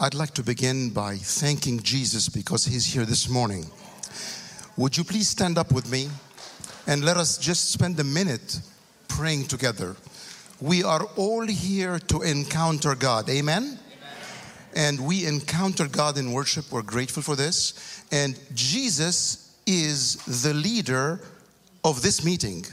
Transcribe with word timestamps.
I'd 0.00 0.14
like 0.14 0.32
to 0.34 0.44
begin 0.44 0.90
by 0.90 1.16
thanking 1.16 1.80
Jesus 1.82 2.28
because 2.28 2.64
he's 2.64 2.86
here 2.86 3.04
this 3.04 3.28
morning. 3.28 3.66
Would 4.76 4.96
you 4.96 5.02
please 5.02 5.26
stand 5.26 5.58
up 5.58 5.72
with 5.72 5.90
me 5.90 6.08
and 6.86 7.04
let 7.04 7.16
us 7.16 7.36
just 7.36 7.72
spend 7.72 7.98
a 7.98 8.04
minute 8.04 8.60
praying 9.08 9.46
together? 9.46 9.96
We 10.60 10.84
are 10.84 11.02
all 11.16 11.44
here 11.44 11.98
to 11.98 12.22
encounter 12.22 12.94
God. 12.94 13.28
Amen? 13.28 13.64
Amen? 13.64 13.78
And 14.76 15.00
we 15.04 15.26
encounter 15.26 15.88
God 15.88 16.16
in 16.16 16.30
worship. 16.30 16.70
We're 16.70 16.82
grateful 16.82 17.24
for 17.24 17.34
this. 17.34 18.04
And 18.12 18.38
Jesus 18.54 19.52
is 19.66 20.14
the 20.44 20.54
leader 20.54 21.20
of 21.82 22.02
this 22.02 22.24
meeting. 22.24 22.64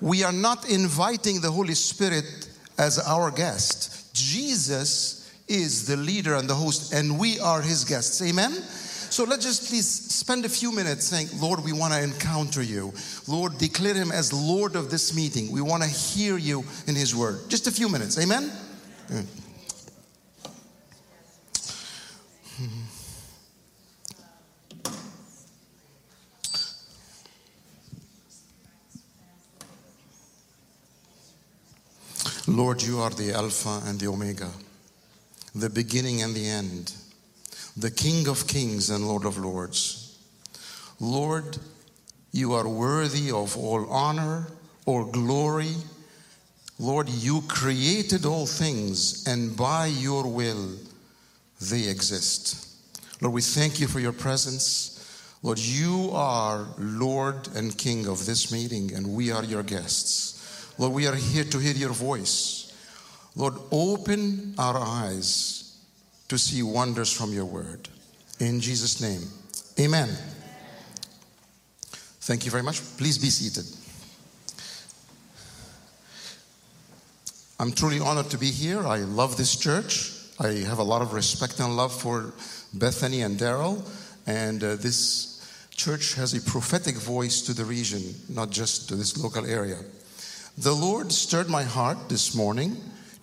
We 0.00 0.24
are 0.24 0.32
not 0.32 0.68
inviting 0.68 1.40
the 1.40 1.52
Holy 1.52 1.74
Spirit 1.74 2.48
as 2.76 2.98
our 2.98 3.30
guest. 3.30 4.12
Jesus 4.12 5.25
is 5.48 5.86
the 5.86 5.96
leader 5.96 6.34
and 6.34 6.48
the 6.48 6.54
host, 6.54 6.92
and 6.92 7.18
we 7.18 7.38
are 7.40 7.62
his 7.62 7.84
guests. 7.84 8.20
Amen? 8.22 8.52
So 8.52 9.24
let's 9.24 9.44
just 9.44 9.68
please 9.68 9.86
spend 9.86 10.44
a 10.44 10.48
few 10.48 10.72
minutes 10.72 11.06
saying, 11.06 11.28
Lord, 11.40 11.64
we 11.64 11.72
want 11.72 11.94
to 11.94 12.02
encounter 12.02 12.62
you. 12.62 12.92
Lord, 13.28 13.56
declare 13.56 13.94
him 13.94 14.10
as 14.12 14.32
Lord 14.32 14.76
of 14.76 14.90
this 14.90 15.14
meeting. 15.14 15.50
We 15.52 15.60
want 15.60 15.82
to 15.82 15.88
hear 15.88 16.36
you 16.36 16.64
in 16.86 16.94
his 16.94 17.14
word. 17.14 17.48
Just 17.48 17.66
a 17.66 17.70
few 17.70 17.88
minutes. 17.88 18.18
Amen? 18.18 18.50
Amen. 19.10 19.26
Lord, 32.48 32.80
you 32.80 33.00
are 33.00 33.10
the 33.10 33.32
Alpha 33.32 33.82
and 33.86 33.98
the 33.98 34.06
Omega, 34.06 34.48
the 35.56 35.70
beginning 35.70 36.22
and 36.22 36.34
the 36.34 36.46
end, 36.46 36.92
the 37.76 37.90
King 37.90 38.28
of 38.28 38.46
kings 38.46 38.90
and 38.90 39.08
Lord 39.08 39.24
of 39.24 39.38
lords. 39.38 40.18
Lord, 41.00 41.56
you 42.30 42.52
are 42.52 42.68
worthy 42.68 43.30
of 43.30 43.56
all 43.56 43.88
honor, 43.90 44.48
all 44.84 45.04
glory. 45.04 45.74
Lord, 46.78 47.08
you 47.08 47.42
created 47.48 48.26
all 48.26 48.44
things, 48.44 49.26
and 49.26 49.56
by 49.56 49.86
your 49.86 50.26
will 50.26 50.72
they 51.58 51.88
exist. 51.88 52.68
Lord, 53.22 53.34
we 53.34 53.40
thank 53.40 53.80
you 53.80 53.88
for 53.88 53.98
your 53.98 54.12
presence. 54.12 54.92
Lord, 55.42 55.58
you 55.58 56.10
are 56.12 56.66
Lord 56.78 57.48
and 57.54 57.76
King 57.78 58.06
of 58.06 58.26
this 58.26 58.52
meeting, 58.52 58.92
and 58.94 59.06
we 59.06 59.30
are 59.30 59.44
your 59.44 59.62
guests. 59.62 60.74
Lord, 60.78 60.92
we 60.92 61.06
are 61.06 61.14
here 61.14 61.44
to 61.44 61.58
hear 61.58 61.72
your 61.72 61.94
voice. 61.94 62.65
Lord, 63.36 63.54
open 63.70 64.54
our 64.58 64.78
eyes 64.78 65.78
to 66.28 66.38
see 66.38 66.62
wonders 66.62 67.12
from 67.12 67.32
your 67.34 67.44
word. 67.44 67.88
In 68.40 68.60
Jesus' 68.60 69.00
name, 69.00 69.22
amen. 69.78 70.08
Thank 72.22 72.46
you 72.46 72.50
very 72.50 72.62
much. 72.62 72.80
Please 72.96 73.18
be 73.18 73.28
seated. 73.28 73.66
I'm 77.60 77.72
truly 77.72 78.00
honored 78.00 78.30
to 78.30 78.38
be 78.38 78.50
here. 78.50 78.86
I 78.86 78.98
love 78.98 79.36
this 79.36 79.54
church. 79.54 80.12
I 80.40 80.48
have 80.68 80.78
a 80.78 80.82
lot 80.82 81.02
of 81.02 81.12
respect 81.12 81.60
and 81.60 81.76
love 81.76 81.92
for 81.92 82.32
Bethany 82.74 83.22
and 83.22 83.38
Daryl. 83.38 83.86
And 84.26 84.64
uh, 84.64 84.76
this 84.76 85.68
church 85.70 86.14
has 86.14 86.34
a 86.34 86.40
prophetic 86.40 86.96
voice 86.96 87.42
to 87.42 87.54
the 87.54 87.64
region, 87.64 88.14
not 88.28 88.50
just 88.50 88.88
to 88.88 88.96
this 88.96 89.22
local 89.22 89.46
area. 89.46 89.78
The 90.58 90.72
Lord 90.72 91.12
stirred 91.12 91.48
my 91.48 91.62
heart 91.62 92.08
this 92.08 92.34
morning 92.34 92.76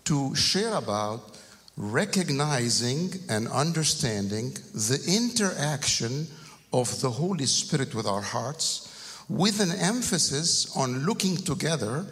to 0.05 0.35
share 0.35 0.73
about 0.75 1.37
recognizing 1.75 3.11
and 3.29 3.47
understanding 3.47 4.51
the 4.73 5.01
interaction 5.07 6.27
of 6.71 7.01
the 7.01 7.09
Holy 7.09 7.45
Spirit 7.45 7.95
with 7.95 8.05
our 8.05 8.21
hearts, 8.21 9.23
with 9.29 9.59
an 9.59 9.71
emphasis 9.71 10.75
on 10.75 11.05
looking 11.05 11.37
together 11.37 12.05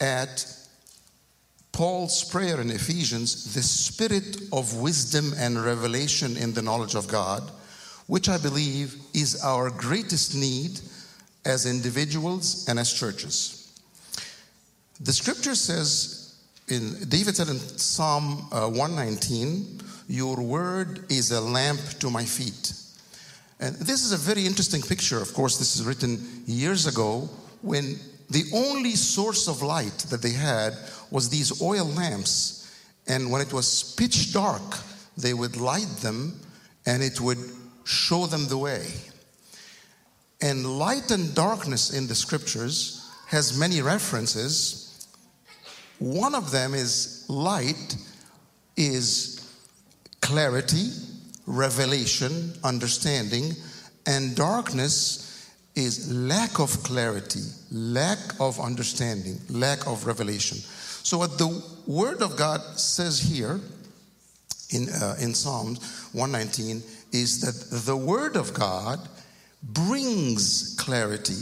at 0.00 0.46
Paul's 1.72 2.22
prayer 2.24 2.60
in 2.60 2.70
Ephesians, 2.70 3.54
the 3.54 3.62
spirit 3.62 4.42
of 4.52 4.76
wisdom 4.76 5.32
and 5.36 5.64
revelation 5.64 6.36
in 6.36 6.52
the 6.52 6.62
knowledge 6.62 6.94
of 6.94 7.08
God, 7.08 7.50
which 8.06 8.28
I 8.28 8.36
believe 8.36 8.96
is 9.14 9.42
our 9.42 9.70
greatest 9.70 10.34
need 10.34 10.80
as 11.44 11.64
individuals 11.66 12.66
and 12.68 12.78
as 12.78 12.92
churches. 12.92 13.72
The 15.00 15.12
scripture 15.12 15.54
says, 15.54 16.21
in 16.72 17.08
David 17.08 17.36
said 17.36 17.48
in 17.48 17.58
Psalm 17.58 18.48
uh, 18.50 18.66
119, 18.66 19.80
Your 20.08 20.40
word 20.40 21.04
is 21.10 21.30
a 21.30 21.40
lamp 21.40 21.80
to 22.00 22.10
my 22.10 22.24
feet. 22.24 22.72
And 23.60 23.76
this 23.76 24.02
is 24.02 24.12
a 24.12 24.16
very 24.16 24.46
interesting 24.46 24.80
picture. 24.80 25.20
Of 25.20 25.34
course, 25.34 25.58
this 25.58 25.76
is 25.76 25.84
written 25.84 26.42
years 26.46 26.86
ago 26.86 27.28
when 27.60 27.96
the 28.30 28.44
only 28.54 28.92
source 28.92 29.46
of 29.48 29.62
light 29.62 29.98
that 30.10 30.22
they 30.22 30.32
had 30.32 30.72
was 31.10 31.28
these 31.28 31.60
oil 31.62 31.84
lamps. 31.84 32.58
And 33.06 33.30
when 33.30 33.42
it 33.42 33.52
was 33.52 33.94
pitch 33.94 34.32
dark, 34.32 34.78
they 35.16 35.34
would 35.34 35.56
light 35.56 35.92
them 36.00 36.40
and 36.86 37.02
it 37.02 37.20
would 37.20 37.38
show 37.84 38.26
them 38.26 38.48
the 38.48 38.56
way. 38.58 38.86
And 40.40 40.78
light 40.78 41.10
and 41.10 41.34
darkness 41.34 41.92
in 41.92 42.08
the 42.08 42.14
scriptures 42.14 43.08
has 43.28 43.58
many 43.58 43.80
references 43.82 44.81
one 46.02 46.34
of 46.34 46.50
them 46.50 46.74
is 46.74 47.24
light 47.28 47.96
is 48.76 49.48
clarity, 50.20 50.88
revelation, 51.46 52.52
understanding, 52.64 53.52
and 54.06 54.34
darkness 54.34 55.48
is 55.76 56.12
lack 56.12 56.58
of 56.58 56.82
clarity, 56.82 57.42
lack 57.70 58.18
of 58.40 58.58
understanding, 58.58 59.38
lack 59.48 59.86
of 59.86 60.04
revelation. 60.04 60.58
So, 60.58 61.18
what 61.18 61.38
the 61.38 61.62
Word 61.86 62.20
of 62.20 62.36
God 62.36 62.60
says 62.78 63.20
here 63.20 63.60
in, 64.70 64.88
uh, 64.88 65.16
in 65.20 65.34
Psalms 65.34 66.08
119 66.12 66.82
is 67.12 67.40
that 67.42 67.84
the 67.84 67.96
Word 67.96 68.36
of 68.36 68.52
God 68.54 68.98
brings 69.62 70.74
clarity, 70.80 71.38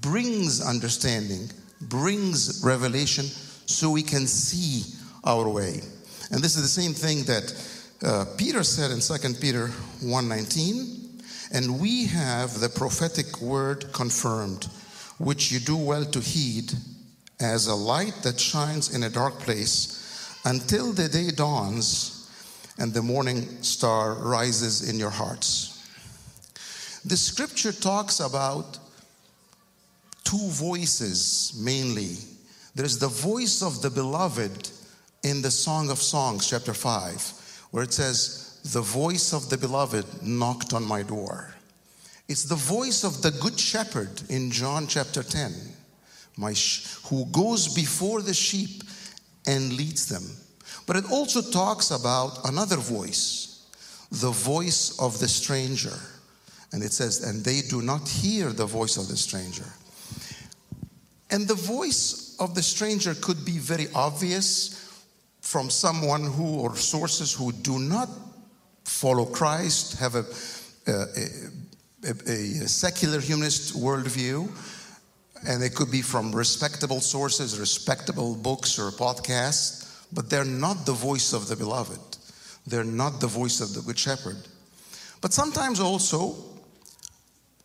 brings 0.00 0.60
understanding, 0.60 1.48
brings 1.80 2.62
revelation 2.64 3.26
so 3.70 3.90
we 3.90 4.02
can 4.02 4.26
see 4.26 4.84
our 5.24 5.48
way. 5.48 5.80
And 6.30 6.42
this 6.42 6.56
is 6.56 6.62
the 6.62 6.82
same 6.82 6.92
thing 6.92 7.24
that 7.24 7.54
uh, 8.02 8.24
Peter 8.36 8.62
said 8.62 8.90
in 8.90 9.00
2 9.00 9.40
Peter 9.40 9.68
1:19, 10.02 11.22
and 11.52 11.80
we 11.80 12.06
have 12.06 12.60
the 12.60 12.68
prophetic 12.68 13.40
word 13.40 13.92
confirmed, 13.92 14.68
which 15.18 15.52
you 15.52 15.60
do 15.60 15.76
well 15.76 16.04
to 16.04 16.20
heed 16.20 16.72
as 17.40 17.66
a 17.66 17.74
light 17.74 18.14
that 18.22 18.38
shines 18.38 18.94
in 18.94 19.02
a 19.02 19.10
dark 19.10 19.38
place 19.40 20.38
until 20.44 20.92
the 20.92 21.08
day 21.08 21.30
dawns 21.30 22.28
and 22.78 22.94
the 22.94 23.02
morning 23.02 23.62
star 23.62 24.14
rises 24.14 24.88
in 24.88 24.98
your 24.98 25.10
hearts. 25.10 25.76
The 27.04 27.16
scripture 27.16 27.72
talks 27.72 28.20
about 28.20 28.78
two 30.24 30.48
voices 30.50 31.52
mainly 31.62 32.16
there's 32.74 32.98
the 32.98 33.08
voice 33.08 33.62
of 33.62 33.82
the 33.82 33.90
beloved 33.90 34.70
in 35.22 35.42
the 35.42 35.50
Song 35.50 35.90
of 35.90 35.98
Songs, 35.98 36.48
chapter 36.48 36.72
5, 36.72 37.66
where 37.72 37.82
it 37.82 37.92
says, 37.92 38.60
The 38.72 38.80
voice 38.80 39.32
of 39.32 39.50
the 39.50 39.58
beloved 39.58 40.22
knocked 40.22 40.72
on 40.72 40.84
my 40.84 41.02
door. 41.02 41.54
It's 42.28 42.44
the 42.44 42.54
voice 42.54 43.02
of 43.02 43.22
the 43.22 43.32
good 43.32 43.58
shepherd 43.58 44.22
in 44.28 44.52
John 44.52 44.86
chapter 44.86 45.22
10, 45.22 45.52
my 46.36 46.52
sh- 46.52 46.96
who 47.06 47.26
goes 47.26 47.74
before 47.74 48.22
the 48.22 48.34
sheep 48.34 48.84
and 49.46 49.72
leads 49.72 50.06
them. 50.06 50.22
But 50.86 50.96
it 50.96 51.10
also 51.10 51.42
talks 51.42 51.90
about 51.90 52.38
another 52.48 52.76
voice, 52.76 53.66
the 54.12 54.30
voice 54.30 54.96
of 55.00 55.18
the 55.18 55.28
stranger. 55.28 55.98
And 56.72 56.84
it 56.84 56.92
says, 56.92 57.24
And 57.24 57.44
they 57.44 57.62
do 57.62 57.82
not 57.82 58.08
hear 58.08 58.52
the 58.52 58.66
voice 58.66 58.96
of 58.96 59.08
the 59.08 59.16
stranger. 59.16 59.66
And 61.30 61.48
the 61.48 61.54
voice 61.54 62.29
of 62.40 62.54
the 62.54 62.62
stranger 62.62 63.14
could 63.14 63.44
be 63.44 63.58
very 63.58 63.86
obvious 63.94 65.04
from 65.42 65.70
someone 65.70 66.24
who 66.24 66.60
or 66.60 66.74
sources 66.76 67.32
who 67.32 67.52
do 67.52 67.78
not 67.78 68.08
follow 68.84 69.26
Christ, 69.26 69.98
have 70.00 70.14
a, 70.14 70.24
a, 70.86 71.04
a, 72.04 72.10
a 72.26 72.68
secular 72.68 73.20
humanist 73.20 73.74
worldview, 73.74 74.50
and 75.46 75.62
it 75.62 75.74
could 75.74 75.90
be 75.90 76.02
from 76.02 76.34
respectable 76.34 77.00
sources, 77.00 77.58
respectable 77.58 78.34
books 78.34 78.78
or 78.78 78.90
podcasts, 78.90 80.06
but 80.12 80.28
they're 80.28 80.44
not 80.44 80.86
the 80.86 80.92
voice 80.92 81.32
of 81.32 81.48
the 81.48 81.56
beloved. 81.56 82.00
They're 82.66 82.84
not 82.84 83.20
the 83.20 83.26
voice 83.26 83.60
of 83.60 83.74
the 83.74 83.80
good 83.80 83.98
shepherd. 83.98 84.36
But 85.20 85.32
sometimes 85.32 85.80
also, 85.80 86.36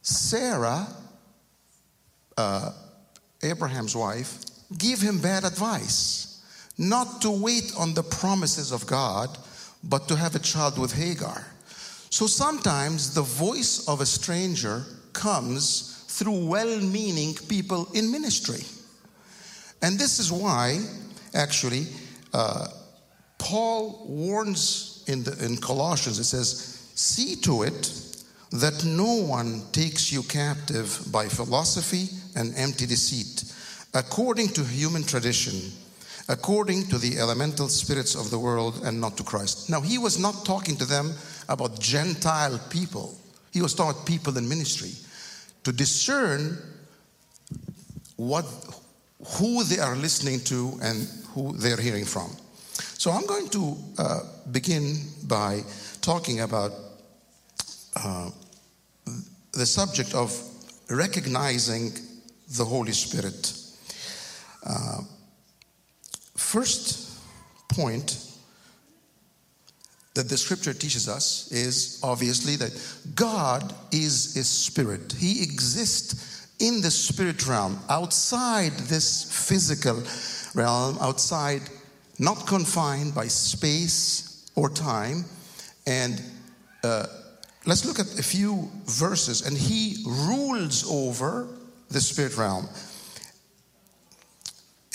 Sarah, 0.01 0.87
uh, 2.37 2.71
Abraham's 3.43 3.95
wife, 3.95 4.44
give 4.77 5.01
him 5.01 5.19
bad 5.19 5.43
advice. 5.43 6.43
Not 6.77 7.21
to 7.21 7.31
wait 7.31 7.71
on 7.77 7.93
the 7.93 8.03
promises 8.03 8.71
of 8.71 8.85
God, 8.85 9.37
but 9.83 10.07
to 10.07 10.15
have 10.15 10.35
a 10.35 10.39
child 10.39 10.77
with 10.77 10.93
Hagar. 10.93 11.45
So 12.09 12.27
sometimes 12.27 13.13
the 13.13 13.21
voice 13.21 13.87
of 13.87 14.01
a 14.01 14.05
stranger 14.05 14.83
comes 15.13 16.03
through 16.07 16.47
well 16.47 16.79
meaning 16.79 17.35
people 17.47 17.87
in 17.93 18.11
ministry. 18.11 18.63
And 19.81 19.99
this 19.99 20.19
is 20.19 20.31
why, 20.31 20.79
actually, 21.33 21.87
uh, 22.33 22.67
Paul 23.37 24.05
warns 24.07 25.03
in, 25.07 25.23
the, 25.23 25.45
in 25.45 25.57
Colossians, 25.57 26.19
it 26.19 26.23
says, 26.23 26.89
See 26.95 27.35
to 27.41 27.63
it 27.63 27.91
that 28.51 28.85
no 28.85 29.15
one 29.15 29.63
takes 29.71 30.11
you 30.11 30.23
captive 30.23 30.99
by 31.11 31.27
philosophy 31.27 32.07
and 32.35 32.55
empty 32.55 32.85
deceit, 32.85 33.43
according 33.95 34.49
to 34.49 34.63
human 34.63 35.03
tradition, 35.03 35.71
according 36.29 36.85
to 36.87 36.97
the 36.97 37.17
elemental 37.17 37.67
spirits 37.67 38.13
of 38.13 38.29
the 38.29 38.37
world, 38.37 38.81
and 38.83 38.99
not 38.99 39.17
to 39.17 39.23
Christ. 39.23 39.69
Now, 39.69 39.81
he 39.81 39.97
was 39.97 40.19
not 40.19 40.45
talking 40.45 40.75
to 40.77 40.85
them 40.85 41.13
about 41.49 41.79
Gentile 41.79 42.59
people, 42.69 43.17
he 43.51 43.61
was 43.61 43.73
talking 43.73 43.91
about 43.95 44.05
people 44.05 44.37
in 44.37 44.47
ministry 44.47 44.91
to 45.63 45.71
discern 45.71 46.57
what 48.17 48.45
who 49.39 49.63
they 49.63 49.79
are 49.79 49.95
listening 49.95 50.39
to 50.41 50.77
and 50.83 51.07
who 51.33 51.53
they're 51.57 51.77
hearing 51.77 52.05
from. 52.05 52.29
So 52.97 53.11
I'm 53.11 53.25
going 53.25 53.49
to 53.49 53.75
uh, 53.97 54.19
begin 54.51 54.97
by 55.23 55.63
talking 56.01 56.41
about 56.41 56.71
uh, 57.95 58.29
the 59.53 59.65
subject 59.65 60.13
of 60.13 60.37
recognizing 60.89 61.93
the 62.57 62.65
Holy 62.65 62.91
Spirit. 62.91 63.54
Uh, 64.65 65.01
first 66.35 67.19
point 67.69 68.25
that 70.15 70.29
the 70.29 70.37
scripture 70.37 70.73
teaches 70.73 71.07
us 71.07 71.51
is 71.51 71.99
obviously 72.01 72.55
that 72.55 72.71
God 73.15 73.75
is 73.91 74.35
a 74.37 74.43
spirit. 74.43 75.13
He 75.17 75.43
exists 75.43 76.47
in 76.59 76.81
the 76.81 76.91
spirit 76.91 77.45
realm, 77.47 77.79
outside 77.89 78.71
this 78.87 79.47
physical 79.47 80.01
realm, 80.55 80.97
outside, 81.01 81.61
not 82.17 82.47
confined 82.47 83.13
by 83.13 83.27
space 83.27 84.49
or 84.55 84.69
time. 84.69 85.25
And 85.85 86.21
uh, 86.83 87.07
let's 87.65 87.85
look 87.85 87.99
at 87.99 88.17
a 88.17 88.23
few 88.23 88.71
verses. 88.85 89.45
And 89.45 89.57
He 89.57 89.97
rules 90.07 90.89
over 90.89 91.47
the 91.89 91.99
spirit 91.99 92.37
realm. 92.37 92.69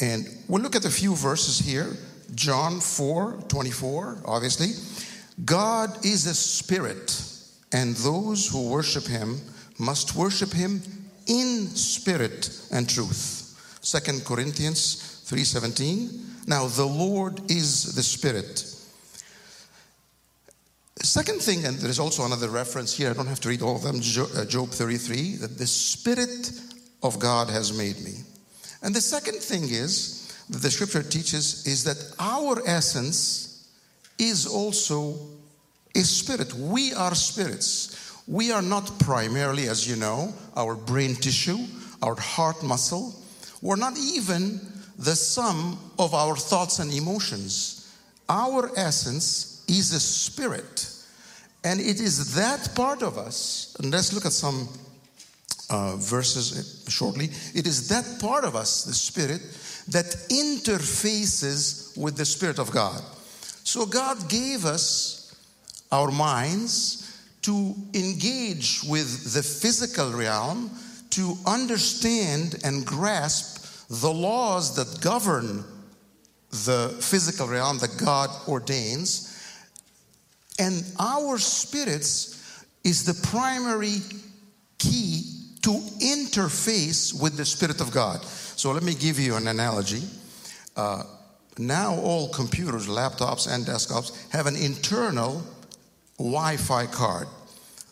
And 0.01 0.27
we'll 0.49 0.63
look 0.63 0.77
at 0.77 0.85
a 0.85 0.91
few 0.91 1.15
verses 1.15 1.59
here. 1.59 1.97
John 2.35 2.81
4 2.81 3.45
24, 3.49 4.23
obviously. 4.25 4.73
God 5.45 6.05
is 6.05 6.27
a 6.27 6.35
spirit, 6.35 7.23
and 7.73 7.97
those 7.97 8.49
who 8.49 8.69
worship 8.69 9.07
him 9.07 9.41
must 9.79 10.15
worship 10.15 10.53
him 10.53 10.83
in 11.27 11.67
spirit 11.69 12.51
and 12.71 12.89
truth. 12.89 13.79
Second 13.81 14.25
Corinthians 14.25 15.23
3:17. 15.25 16.47
Now 16.47 16.67
the 16.67 16.87
Lord 16.87 17.51
is 17.51 17.95
the 17.95 18.03
spirit. 18.03 18.65
Second 21.03 21.41
thing, 21.41 21.65
and 21.65 21.79
there's 21.79 21.99
also 21.99 22.27
another 22.27 22.51
reference 22.51 22.95
here, 22.95 23.11
I 23.11 23.15
don't 23.15 23.27
have 23.27 23.41
to 23.41 23.49
read 23.49 23.63
all 23.63 23.77
of 23.77 23.83
them, 23.83 23.97
uh, 23.97 24.45
Job 24.45 24.71
33, 24.71 25.37
that 25.37 25.57
the 25.57 25.67
Spirit 25.67 26.53
of 27.03 27.19
God 27.19 27.49
has 27.49 27.73
made 27.73 27.99
me. 28.01 28.17
And 28.83 28.95
the 28.95 29.01
second 29.01 29.39
thing 29.41 29.65
is, 29.65 30.33
that 30.49 30.63
the 30.63 30.71
scripture 30.71 31.03
teaches, 31.03 31.67
is 31.67 31.85
that 31.85 32.15
our 32.19 32.61
essence 32.67 33.69
is 34.19 34.47
also 34.47 35.17
a 35.95 36.01
spirit. 36.01 36.53
We 36.55 36.93
are 36.95 37.15
spirits. 37.15 38.23
We 38.27 38.53
are 38.53 38.63
not 38.63 38.99
primarily, 39.01 39.69
as 39.69 39.89
you 39.89 39.97
know, 39.97 40.33
our 40.57 40.75
brain 40.75 41.15
tissue, 41.17 41.59
our 42.03 42.15
heart 42.15 42.63
muscle. 42.63 43.15
We're 43.63 43.77
not 43.77 43.99
even 43.99 44.61
the 44.99 45.17
sum 45.17 45.79
of 45.99 46.15
our 46.15 46.37
thoughts 46.37 46.79
and 46.79 46.93
emotions. 46.93 47.93
Our 48.29 48.71
essence 48.77 49.65
is 49.69 49.93
a 49.93 50.01
spirit. 50.01 50.93
And 51.65 51.81
it 51.81 52.01
is 52.01 52.35
that 52.35 52.75
part 52.75 53.03
of 53.03 53.19
us, 53.19 53.77
and 53.81 53.91
let's 53.91 54.13
look 54.13 54.25
at 54.25 54.33
some 54.33 54.69
uh, 55.71 55.97
verses 55.97 56.85
shortly. 56.89 57.31
It 57.55 57.67
is 57.67 57.89
that 57.89 58.21
part 58.21 58.45
of 58.45 58.57
us, 58.57 58.85
the 58.85 58.93
spirit, 58.93 59.41
that 59.89 60.07
interfaces 60.29 61.97
with 61.97 62.17
the 62.17 62.25
spirit 62.25 62.59
of 62.59 62.71
God. 62.71 63.01
So 63.65 63.87
God 63.87 64.29
gave 64.29 64.65
us 64.65 65.35
our 65.93 66.11
minds 66.11 67.07
to 67.43 67.75
engage 67.95 68.83
with 68.85 69.33
the 69.33 69.43
physical 69.43 70.13
realm, 70.13 70.71
to 71.11 71.35
understand 71.47 72.57
and 72.65 72.85
grasp 72.85 73.89
the 73.89 74.13
laws 74.13 74.77
that 74.77 75.01
govern 75.01 75.65
the 76.51 76.97
physical 77.01 77.49
realm 77.49 77.79
that 77.79 77.97
God 77.97 78.31
ordains. 78.49 79.27
And 80.59 80.85
our 80.99 81.39
spirits 81.39 82.65
is 82.85 83.05
the 83.05 83.29
primary 83.29 83.99
key 84.79 85.20
to 85.63 85.71
interface 86.01 87.21
with 87.21 87.37
the 87.37 87.45
Spirit 87.45 87.81
of 87.81 87.93
God. 87.93 88.23
So 88.25 88.73
let 88.73 88.83
me 88.83 88.95
give 88.95 89.19
you 89.19 89.37
an 89.37 89.49
analogy. 89.49 90.03
Uh, 90.77 91.03
now 91.59 91.95
all 91.95 92.29
computers, 92.29 92.89
laptops, 92.89 93.53
and 93.53 93.65
desktops 93.67 94.31
have 94.31 94.47
an 94.47 94.57
internal 94.57 95.43
Wi 96.19 96.57
Fi 96.57 96.87
card. 96.87 97.27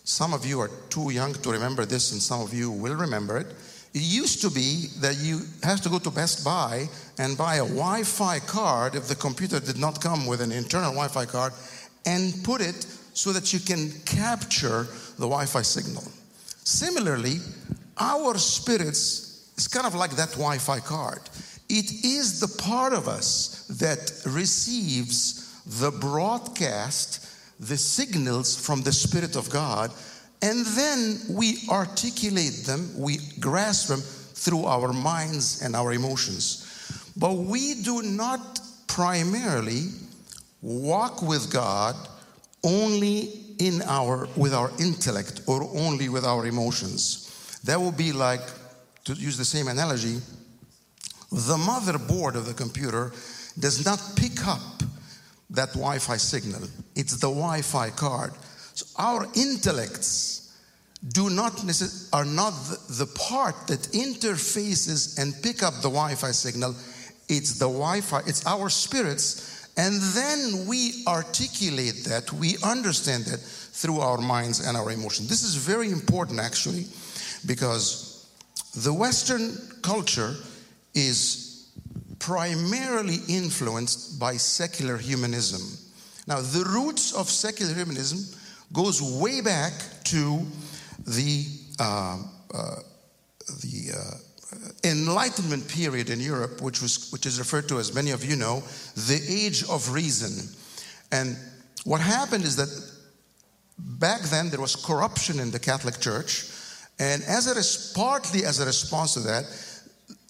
Some 0.04 0.32
of 0.32 0.46
you 0.46 0.60
are 0.60 0.70
too 0.88 1.10
young 1.10 1.34
to 1.34 1.50
remember 1.50 1.84
this, 1.84 2.12
and 2.12 2.22
some 2.22 2.40
of 2.40 2.54
you 2.54 2.70
will 2.70 2.94
remember 2.94 3.36
it. 3.36 3.46
It 3.94 4.02
used 4.02 4.40
to 4.42 4.50
be 4.50 4.86
that 5.00 5.16
you 5.18 5.40
have 5.62 5.80
to 5.82 5.88
go 5.88 5.98
to 5.98 6.10
Best 6.10 6.44
Buy 6.44 6.88
and 7.18 7.36
buy 7.36 7.56
a 7.56 7.66
Wi 7.66 8.04
Fi 8.04 8.38
card 8.40 8.94
if 8.94 9.08
the 9.08 9.14
computer 9.14 9.60
did 9.60 9.78
not 9.78 10.00
come 10.00 10.26
with 10.26 10.40
an 10.40 10.52
internal 10.52 10.92
Wi 10.92 11.08
Fi 11.08 11.26
card 11.26 11.52
and 12.06 12.32
put 12.44 12.60
it 12.60 12.86
so 13.12 13.32
that 13.32 13.52
you 13.52 13.60
can 13.60 13.90
capture 14.06 14.84
the 15.18 15.26
Wi 15.26 15.46
Fi 15.46 15.62
signal. 15.62 16.04
Similarly, 16.68 17.38
our 17.96 18.36
spirits 18.36 19.54
is 19.56 19.66
kind 19.68 19.86
of 19.86 19.94
like 19.94 20.10
that 20.16 20.32
Wi 20.32 20.58
Fi 20.58 20.80
card. 20.80 21.20
It 21.70 22.04
is 22.04 22.40
the 22.40 22.62
part 22.62 22.92
of 22.92 23.08
us 23.08 23.64
that 23.80 24.12
receives 24.26 25.62
the 25.80 25.90
broadcast, 25.90 27.26
the 27.58 27.78
signals 27.78 28.54
from 28.54 28.82
the 28.82 28.92
Spirit 28.92 29.34
of 29.34 29.48
God, 29.48 29.92
and 30.42 30.66
then 30.66 31.18
we 31.30 31.56
articulate 31.70 32.66
them, 32.66 32.90
we 32.98 33.16
grasp 33.40 33.88
them 33.88 34.00
through 34.02 34.66
our 34.66 34.92
minds 34.92 35.62
and 35.62 35.74
our 35.74 35.94
emotions. 35.94 36.66
But 37.16 37.32
we 37.32 37.82
do 37.82 38.02
not 38.02 38.60
primarily 38.88 39.84
walk 40.60 41.22
with 41.22 41.50
God 41.50 41.96
only 42.62 43.47
in 43.58 43.82
our 43.82 44.28
with 44.36 44.54
our 44.54 44.70
intellect 44.78 45.42
or 45.46 45.62
only 45.74 46.08
with 46.08 46.24
our 46.24 46.46
emotions. 46.46 47.60
That 47.64 47.80
would 47.80 47.96
be 47.96 48.12
like 48.12 48.42
to 49.04 49.14
use 49.14 49.36
the 49.36 49.44
same 49.44 49.68
analogy, 49.68 50.18
the 51.30 51.56
motherboard 51.56 52.34
of 52.34 52.46
the 52.46 52.54
computer 52.54 53.12
does 53.58 53.84
not 53.84 54.00
pick 54.16 54.46
up 54.46 54.82
that 55.50 55.72
Wi 55.72 55.98
Fi 55.98 56.16
signal, 56.16 56.62
it's 56.94 57.16
the 57.16 57.28
Wi 57.28 57.62
Fi 57.62 57.90
card. 57.90 58.32
So 58.74 58.86
our 58.98 59.26
intellects 59.34 60.56
do 61.12 61.30
not 61.30 61.52
necess- 61.58 62.08
are 62.12 62.24
not 62.24 62.52
the, 62.88 63.06
part 63.14 63.66
that 63.68 63.80
interfaces 63.92 65.18
and 65.18 65.34
pick 65.42 65.62
up 65.62 65.74
the 65.76 65.90
Wi 65.90 66.14
Fi 66.14 66.32
signal. 66.32 66.74
It's 67.28 67.58
the 67.58 67.66
Wi 67.66 68.00
Fi, 68.00 68.20
it's 68.26 68.46
our 68.46 68.68
spirits. 68.68 69.57
And 69.78 70.02
then 70.02 70.66
we 70.66 71.04
articulate 71.06 72.04
that, 72.04 72.32
we 72.32 72.56
understand 72.64 73.26
that 73.26 73.38
through 73.38 74.00
our 74.00 74.18
minds 74.18 74.66
and 74.66 74.76
our 74.76 74.90
emotions. 74.90 75.28
This 75.28 75.44
is 75.44 75.54
very 75.54 75.90
important 75.92 76.40
actually 76.40 76.86
because 77.46 78.28
the 78.74 78.92
Western 78.92 79.56
culture 79.82 80.34
is 80.94 81.70
primarily 82.18 83.18
influenced 83.28 84.18
by 84.18 84.36
secular 84.36 84.96
humanism. 84.96 85.62
Now, 86.26 86.40
the 86.40 86.64
roots 86.64 87.14
of 87.14 87.30
secular 87.30 87.72
humanism 87.72 88.18
goes 88.72 89.00
way 89.00 89.40
back 89.40 89.72
to 90.04 90.44
the 91.06 91.46
uh, 91.78 92.18
uh, 92.52 92.74
the 93.62 93.92
uh, 93.96 94.14
Enlightenment 94.84 95.68
period 95.68 96.08
in 96.10 96.20
Europe, 96.20 96.62
which 96.62 96.80
was 96.80 97.10
which 97.12 97.26
is 97.26 97.38
referred 97.38 97.68
to 97.68 97.78
as 97.78 97.94
many 97.94 98.12
of 98.12 98.24
you 98.24 98.36
know, 98.36 98.62
the 98.94 99.20
Age 99.28 99.64
of 99.68 99.92
Reason. 99.92 100.48
And 101.12 101.36
what 101.84 102.00
happened 102.00 102.44
is 102.44 102.56
that 102.56 102.68
back 103.78 104.22
then 104.22 104.50
there 104.50 104.60
was 104.60 104.76
corruption 104.76 105.38
in 105.40 105.50
the 105.50 105.58
Catholic 105.58 106.00
Church, 106.00 106.46
and 106.98 107.22
as 107.24 107.46
a 107.46 107.54
res- 107.54 107.92
partly 107.94 108.44
as 108.44 108.60
a 108.60 108.66
response 108.66 109.14
to 109.14 109.20
that, 109.20 109.44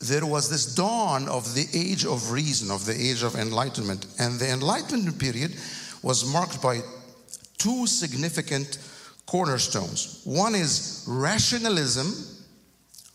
there 0.01 0.27
was 0.27 0.49
this 0.49 0.75
dawn 0.75 1.29
of 1.29 1.55
the 1.55 1.67
age 1.75 2.05
of 2.05 2.31
reason, 2.31 2.71
of 2.71 2.85
the 2.85 2.95
age 2.95 3.23
of 3.23 3.35
enlightenment. 3.35 4.07
And 4.19 4.39
the 4.39 4.51
enlightenment 4.51 5.19
period 5.19 5.57
was 6.03 6.25
marked 6.25 6.63
by 6.63 6.81
two 7.57 7.87
significant 7.87 8.79
cornerstones. 9.27 10.23
One 10.25 10.55
is 10.55 11.05
rationalism, 11.09 12.15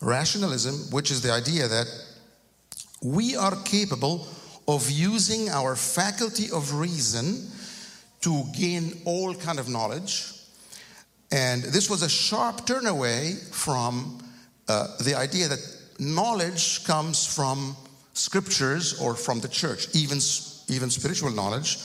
rationalism, 0.04 0.74
which 0.90 1.10
is 1.10 1.22
the 1.22 1.32
idea 1.32 1.68
that 1.68 1.86
we 3.02 3.36
are 3.36 3.56
capable 3.64 4.26
of 4.66 4.90
using 4.90 5.48
our 5.50 5.76
faculty 5.76 6.50
of 6.50 6.74
reason 6.74 7.46
to 8.20 8.44
gain 8.56 9.00
all 9.04 9.34
kind 9.34 9.58
of 9.58 9.68
knowledge. 9.68 10.32
And 11.30 11.62
this 11.62 11.90
was 11.90 12.02
a 12.02 12.08
sharp 12.08 12.66
turn 12.66 12.86
away 12.86 13.34
from 13.50 14.18
uh, 14.68 14.96
the 15.02 15.14
idea 15.14 15.48
that 15.48 15.58
knowledge 15.98 16.84
comes 16.84 17.26
from 17.26 17.76
scriptures 18.14 19.00
or 19.00 19.14
from 19.14 19.40
the 19.40 19.48
church, 19.48 19.88
even, 19.94 20.18
even 20.68 20.90
spiritual 20.90 21.30
knowledge. 21.30 21.78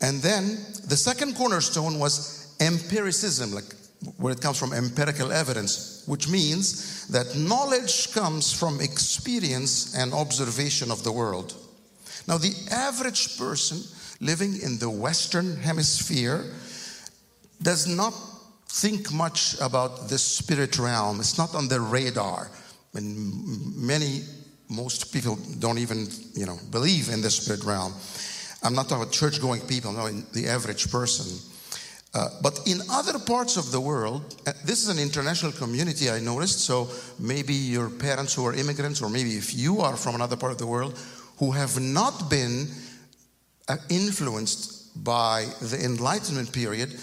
And 0.00 0.20
then 0.20 0.58
the 0.88 0.96
second 0.96 1.36
cornerstone 1.36 1.98
was 1.98 2.54
empiricism, 2.60 3.52
like 3.52 3.74
where 4.18 4.32
it 4.32 4.40
comes 4.40 4.58
from 4.58 4.72
empirical 4.72 5.32
evidence, 5.32 5.91
which 6.06 6.28
means 6.28 7.06
that 7.08 7.36
knowledge 7.36 8.12
comes 8.12 8.52
from 8.52 8.80
experience 8.80 9.94
and 9.96 10.12
observation 10.12 10.90
of 10.90 11.02
the 11.04 11.12
world. 11.12 11.54
Now, 12.26 12.38
the 12.38 12.54
average 12.70 13.38
person 13.38 13.82
living 14.20 14.60
in 14.62 14.78
the 14.78 14.90
Western 14.90 15.56
Hemisphere 15.56 16.44
does 17.60 17.86
not 17.86 18.14
think 18.68 19.12
much 19.12 19.56
about 19.60 20.08
the 20.08 20.18
spirit 20.18 20.78
realm. 20.78 21.20
It's 21.20 21.38
not 21.38 21.54
on 21.54 21.68
their 21.68 21.80
radar. 21.80 22.50
And 22.94 23.76
many, 23.76 24.22
most 24.68 25.12
people 25.12 25.38
don't 25.58 25.78
even, 25.78 26.08
you 26.34 26.46
know, 26.46 26.58
believe 26.70 27.08
in 27.08 27.20
the 27.20 27.30
spirit 27.30 27.64
realm. 27.64 27.92
I'm 28.62 28.74
not 28.74 28.88
talking 28.88 29.02
about 29.02 29.12
church-going 29.12 29.62
people. 29.62 29.92
No, 29.92 30.08
the 30.08 30.48
average 30.48 30.90
person. 30.90 31.51
Uh, 32.14 32.28
but 32.42 32.60
in 32.66 32.80
other 32.90 33.18
parts 33.18 33.56
of 33.56 33.72
the 33.72 33.80
world, 33.80 34.36
uh, 34.46 34.52
this 34.64 34.82
is 34.82 34.88
an 34.88 34.98
international 34.98 35.50
community, 35.52 36.10
I 36.10 36.20
noticed. 36.20 36.60
So 36.60 36.90
maybe 37.18 37.54
your 37.54 37.88
parents 37.88 38.34
who 38.34 38.44
are 38.46 38.52
immigrants, 38.52 39.00
or 39.00 39.08
maybe 39.08 39.30
if 39.36 39.54
you 39.54 39.80
are 39.80 39.96
from 39.96 40.14
another 40.14 40.36
part 40.36 40.52
of 40.52 40.58
the 40.58 40.66
world, 40.66 40.98
who 41.38 41.52
have 41.52 41.80
not 41.80 42.28
been 42.28 42.68
uh, 43.68 43.76
influenced 43.88 45.02
by 45.02 45.46
the 45.62 45.82
Enlightenment 45.82 46.52
period, 46.52 46.94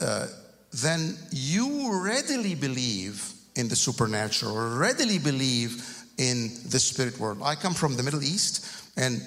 uh, 0.00 0.28
then 0.72 1.14
you 1.30 2.02
readily 2.02 2.54
believe 2.54 3.32
in 3.56 3.68
the 3.68 3.76
supernatural, 3.76 4.78
readily 4.78 5.18
believe 5.18 6.04
in 6.16 6.48
the 6.70 6.78
spirit 6.78 7.18
world. 7.18 7.38
I 7.44 7.54
come 7.54 7.74
from 7.74 7.96
the 7.96 8.02
Middle 8.02 8.22
East, 8.22 8.64
and 8.96 9.20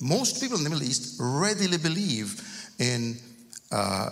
most 0.00 0.40
people 0.40 0.56
in 0.56 0.64
the 0.64 0.70
Middle 0.70 0.86
East 0.86 1.16
readily 1.18 1.78
believe 1.78 2.40
in 2.78 3.16
uh, 3.72 4.10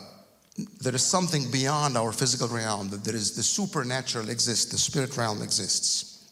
there 0.80 0.94
is 0.94 1.02
something 1.02 1.50
beyond 1.50 1.96
our 1.96 2.12
physical 2.12 2.48
realm, 2.48 2.90
that 2.90 3.04
there 3.04 3.14
is 3.14 3.34
the 3.34 3.42
supernatural 3.42 4.28
exists, 4.28 4.70
the 4.70 4.78
spirit 4.78 5.16
realm 5.16 5.42
exists. 5.42 6.30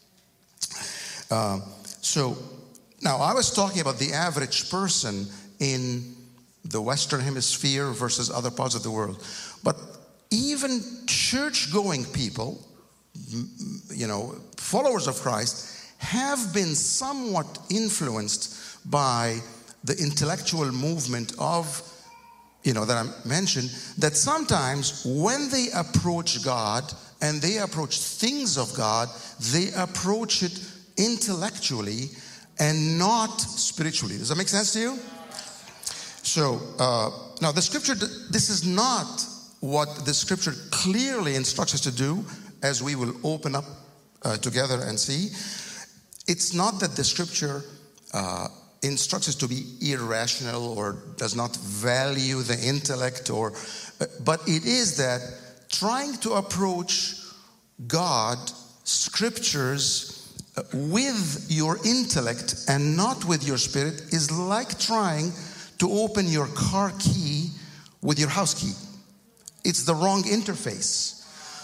Uh, 1.31 1.59
so 2.01 2.37
now 3.01 3.17
I 3.17 3.33
was 3.33 3.51
talking 3.51 3.81
about 3.81 3.97
the 3.97 4.13
average 4.13 4.69
person 4.69 5.27
in 5.59 6.15
the 6.65 6.81
Western 6.81 7.21
Hemisphere 7.21 7.91
versus 7.91 8.29
other 8.29 8.51
parts 8.51 8.75
of 8.75 8.83
the 8.83 8.91
world. 8.91 9.25
But 9.63 9.77
even 10.29 10.81
church 11.07 11.73
going 11.73 12.05
people, 12.05 12.63
you 13.89 14.07
know, 14.07 14.35
followers 14.57 15.07
of 15.07 15.15
Christ, 15.15 15.77
have 15.97 16.53
been 16.53 16.75
somewhat 16.75 17.59
influenced 17.69 18.89
by 18.89 19.39
the 19.83 19.97
intellectual 19.97 20.71
movement 20.71 21.33
of, 21.39 21.81
you 22.63 22.73
know, 22.73 22.85
that 22.85 22.97
I 22.97 23.27
mentioned, 23.27 23.69
that 23.97 24.15
sometimes 24.15 25.03
when 25.05 25.49
they 25.49 25.67
approach 25.75 26.43
God 26.43 26.83
and 27.21 27.41
they 27.41 27.57
approach 27.57 27.99
things 27.99 28.57
of 28.57 28.73
God, 28.75 29.09
they 29.51 29.69
approach 29.75 30.43
it 30.43 30.59
intellectually 30.97 32.09
and 32.59 32.99
not 32.99 33.41
spiritually. 33.41 34.17
Does 34.17 34.29
that 34.29 34.37
make 34.37 34.49
sense 34.49 34.73
to 34.73 34.79
you? 34.79 34.99
So, 36.23 36.61
uh, 36.79 37.09
now 37.41 37.51
the 37.51 37.61
scripture, 37.61 37.95
this 37.95 38.49
is 38.49 38.65
not 38.65 39.25
what 39.61 40.05
the 40.05 40.13
scripture 40.13 40.53
clearly 40.69 41.35
instructs 41.35 41.73
us 41.73 41.81
to 41.81 41.91
do, 41.91 42.23
as 42.61 42.83
we 42.83 42.95
will 42.95 43.13
open 43.23 43.55
up 43.55 43.65
uh, 44.23 44.37
together 44.37 44.81
and 44.85 44.99
see. 44.99 45.29
It's 46.27 46.53
not 46.53 46.79
that 46.79 46.95
the 46.95 47.03
scripture 47.03 47.63
uh, 48.13 48.47
instructs 48.83 49.29
us 49.29 49.35
to 49.35 49.47
be 49.47 49.63
irrational 49.81 50.77
or 50.77 50.97
does 51.17 51.35
not 51.35 51.55
value 51.57 52.41
the 52.41 52.59
intellect, 52.59 53.29
or, 53.29 53.53
but 54.23 54.41
it 54.47 54.65
is 54.65 54.97
that 54.97 55.21
trying 55.69 56.15
to 56.17 56.33
approach 56.33 57.15
God, 57.87 58.37
scriptures, 58.83 60.17
with 60.73 61.47
your 61.49 61.77
intellect 61.85 62.65
and 62.67 62.97
not 62.97 63.23
with 63.25 63.47
your 63.47 63.57
spirit 63.57 64.01
is 64.11 64.31
like 64.31 64.77
trying 64.79 65.31
to 65.79 65.89
open 65.89 66.27
your 66.27 66.47
car 66.47 66.91
key 66.99 67.49
with 68.01 68.19
your 68.19 68.29
house 68.29 68.53
key. 68.53 68.73
It's 69.63 69.85
the 69.85 69.95
wrong 69.95 70.23
interface. 70.23 71.23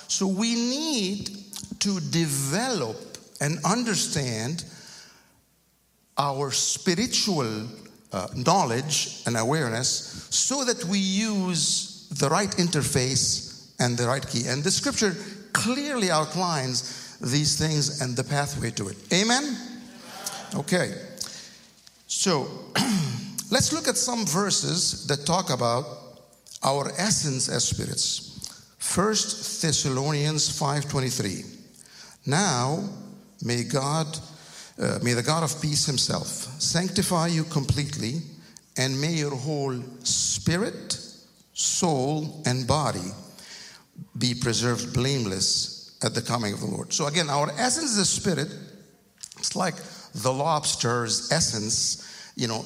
So 0.09 0.27
we 0.27 0.55
need 0.55 1.31
to 1.79 2.00
develop 2.00 2.97
and 3.41 3.59
understand 3.65 4.63
our 6.17 6.51
spiritual 6.51 7.67
uh, 8.12 8.27
knowledge 8.36 9.21
and 9.25 9.38
awareness 9.38 10.27
so 10.29 10.63
that 10.63 10.83
we 10.86 10.97
use 10.97 12.07
the 12.19 12.29
right 12.29 12.51
interface 12.51 13.71
and 13.79 13.97
the 13.97 14.07
right 14.07 14.25
key. 14.27 14.47
And 14.47 14.63
the 14.63 14.71
scripture 14.71 15.15
clearly 15.53 16.09
outlines 16.09 17.17
these 17.19 17.57
things 17.57 18.01
and 18.01 18.15
the 18.15 18.24
pathway 18.24 18.71
to 18.71 18.89
it. 18.89 18.97
Amen? 19.13 19.57
Okay. 20.55 20.93
So 22.07 22.47
let's 23.51 23.74
look 23.74 23.88
at 23.88 23.97
some 23.97 24.25
verses 24.25 25.05
that 25.07 25.25
talk 25.25 25.50
about 25.50 25.86
our 26.63 26.89
essence 26.97 27.50
as 27.50 27.65
spirits. 27.65 28.24
First 28.77 29.62
Thessalonians 29.62 30.50
5:23. 30.50 31.45
Now 32.25 32.88
may 33.43 33.63
God 33.63 34.07
uh, 34.79 35.00
may 35.01 35.13
the 35.13 35.24
God 35.24 35.43
of 35.43 35.62
peace 35.62 35.86
himself 35.86 36.27
sanctify 36.62 37.27
you 37.27 37.43
completely 37.46 38.22
and 38.77 39.00
may 39.00 39.13
your 39.13 39.36
whole 39.36 39.81
spirit, 40.03 41.00
soul 41.53 42.41
and 42.46 42.67
body 42.67 43.12
be 44.17 44.36
preserved 44.36 44.93
blameless 44.93 45.98
at 46.03 46.13
the 46.13 46.22
coming 46.22 46.53
of 46.53 46.60
the 46.60 46.67
Lord. 46.67 46.93
So 46.93 47.07
again, 47.07 47.29
our 47.29 47.50
essence 47.57 47.91
is 47.91 47.98
a 47.98 48.05
spirit. 48.05 48.53
It's 49.39 49.55
like 49.55 49.75
the 50.13 50.31
lobster's 50.31 51.31
essence, 51.31 52.31
you 52.36 52.48
know, 52.48 52.65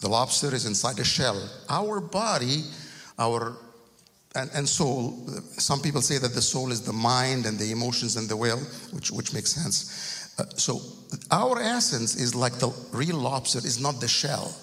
the 0.00 0.08
lobster 0.08 0.52
is 0.54 0.66
inside 0.66 0.98
a 0.98 1.04
shell. 1.04 1.48
Our 1.68 2.00
body 2.00 2.64
our 3.18 3.56
and, 4.34 4.50
and 4.52 4.68
soul, 4.68 5.26
some 5.52 5.80
people 5.80 6.02
say 6.02 6.18
that 6.18 6.34
the 6.34 6.42
soul 6.42 6.70
is 6.70 6.82
the 6.82 6.92
mind 6.92 7.46
and 7.46 7.58
the 7.58 7.72
emotions 7.72 8.16
and 8.16 8.28
the 8.28 8.36
will, 8.36 8.58
which, 8.92 9.10
which 9.10 9.32
makes 9.32 9.52
sense. 9.52 10.25
Uh, 10.38 10.44
so 10.54 10.80
our 11.30 11.60
essence 11.60 12.16
is 12.16 12.34
like 12.34 12.54
the 12.54 12.72
real 12.92 13.16
lobster, 13.16 13.58
is 13.58 13.80
not 13.80 14.00
the 14.00 14.08
shell. 14.08 14.54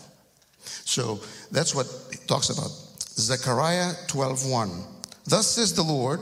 So 0.86 1.20
that's 1.52 1.74
what 1.74 1.88
it 2.12 2.28
talks 2.28 2.50
about. 2.50 2.72
Zechariah 3.00 3.94
12:1. 4.08 4.86
Thus 5.26 5.48
says 5.48 5.74
the 5.74 5.84
Lord, 5.84 6.20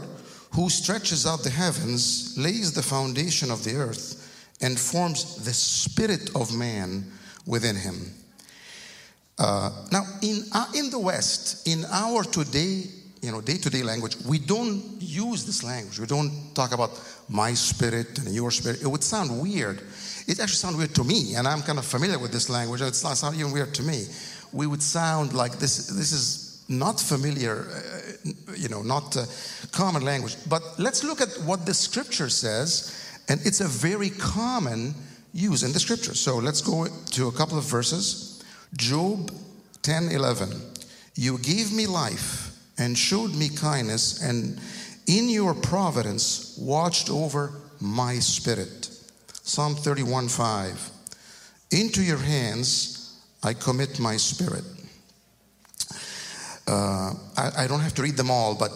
who 0.51 0.69
stretches 0.69 1.25
out 1.25 1.43
the 1.43 1.49
heavens, 1.49 2.37
lays 2.37 2.73
the 2.73 2.83
foundation 2.83 3.51
of 3.51 3.63
the 3.63 3.75
earth, 3.75 4.17
and 4.61 4.79
forms 4.79 5.35
the 5.43 5.53
spirit 5.53 6.29
of 6.35 6.53
man 6.53 7.11
within 7.45 7.75
him. 7.75 8.13
Uh, 9.39 9.71
now, 9.91 10.03
in, 10.21 10.43
uh, 10.51 10.67
in 10.75 10.89
the 10.91 10.99
West, 10.99 11.67
in 11.67 11.83
our 11.85 12.23
today, 12.23 12.83
you 13.21 13.31
know, 13.31 13.39
day-to-day 13.39 13.83
language, 13.83 14.17
we 14.25 14.39
don't 14.39 14.81
use 14.99 15.45
this 15.45 15.63
language. 15.63 15.99
We 15.99 16.07
don't 16.07 16.53
talk 16.55 16.73
about 16.73 16.99
my 17.29 17.53
spirit 17.53 18.17
and 18.19 18.33
your 18.33 18.49
spirit. 18.49 18.81
It 18.81 18.87
would 18.87 19.03
sound 19.03 19.41
weird. 19.41 19.81
It 20.27 20.39
actually 20.39 20.55
sounds 20.55 20.75
weird 20.75 20.95
to 20.95 21.03
me, 21.03 21.35
and 21.35 21.47
I'm 21.47 21.61
kind 21.61 21.77
of 21.77 21.85
familiar 21.85 22.17
with 22.17 22.31
this 22.31 22.49
language. 22.49 22.81
It's 22.81 23.03
not 23.03 23.17
sound 23.17 23.35
even 23.35 23.51
weird 23.51 23.73
to 23.75 23.83
me. 23.83 24.05
We 24.51 24.65
would 24.65 24.81
sound 24.81 25.33
like 25.33 25.59
this. 25.59 25.87
This 25.87 26.11
is 26.11 26.63
not 26.67 26.99
familiar, 26.99 27.67
uh, 27.69 28.31
you 28.57 28.69
know, 28.69 28.81
not 28.81 29.15
uh, 29.15 29.25
common 29.71 30.03
language. 30.03 30.35
But 30.49 30.63
let's 30.79 31.03
look 31.03 31.21
at 31.21 31.29
what 31.45 31.65
the 31.65 31.73
scripture 31.73 32.29
says, 32.29 33.19
and 33.29 33.39
it's 33.45 33.61
a 33.61 33.67
very 33.67 34.09
common 34.09 34.95
use 35.31 35.63
in 35.63 35.73
the 35.73 35.79
scripture. 35.79 36.15
So 36.15 36.37
let's 36.37 36.61
go 36.61 36.87
to 36.87 37.27
a 37.27 37.31
couple 37.31 37.57
of 37.57 37.65
verses. 37.65 38.43
Job 38.75 39.31
10 39.83 40.09
11. 40.09 40.49
You 41.15 41.37
gave 41.37 41.71
me 41.71 41.85
life 41.85 42.50
and 42.77 42.97
showed 42.97 43.35
me 43.35 43.49
kindness, 43.49 44.23
and 44.23 44.59
in 45.07 45.29
your 45.29 45.53
providence 45.53 46.57
watched 46.59 47.09
over 47.09 47.51
my 47.79 48.15
spirit. 48.19 48.89
Psalm 49.43 49.75
31 49.75 50.27
5. 50.27 50.89
Into 51.71 52.03
your 52.03 52.17
hands 52.17 53.19
I 53.43 53.53
commit 53.53 53.99
my 53.99 54.17
spirit. 54.17 54.63
uh, 56.67 57.13
I, 57.37 57.51
I 57.57 57.67
don't 57.67 57.79
have 57.79 57.95
to 57.95 58.03
read 58.03 58.17
them 58.17 58.29
all, 58.29 58.55
but 58.55 58.71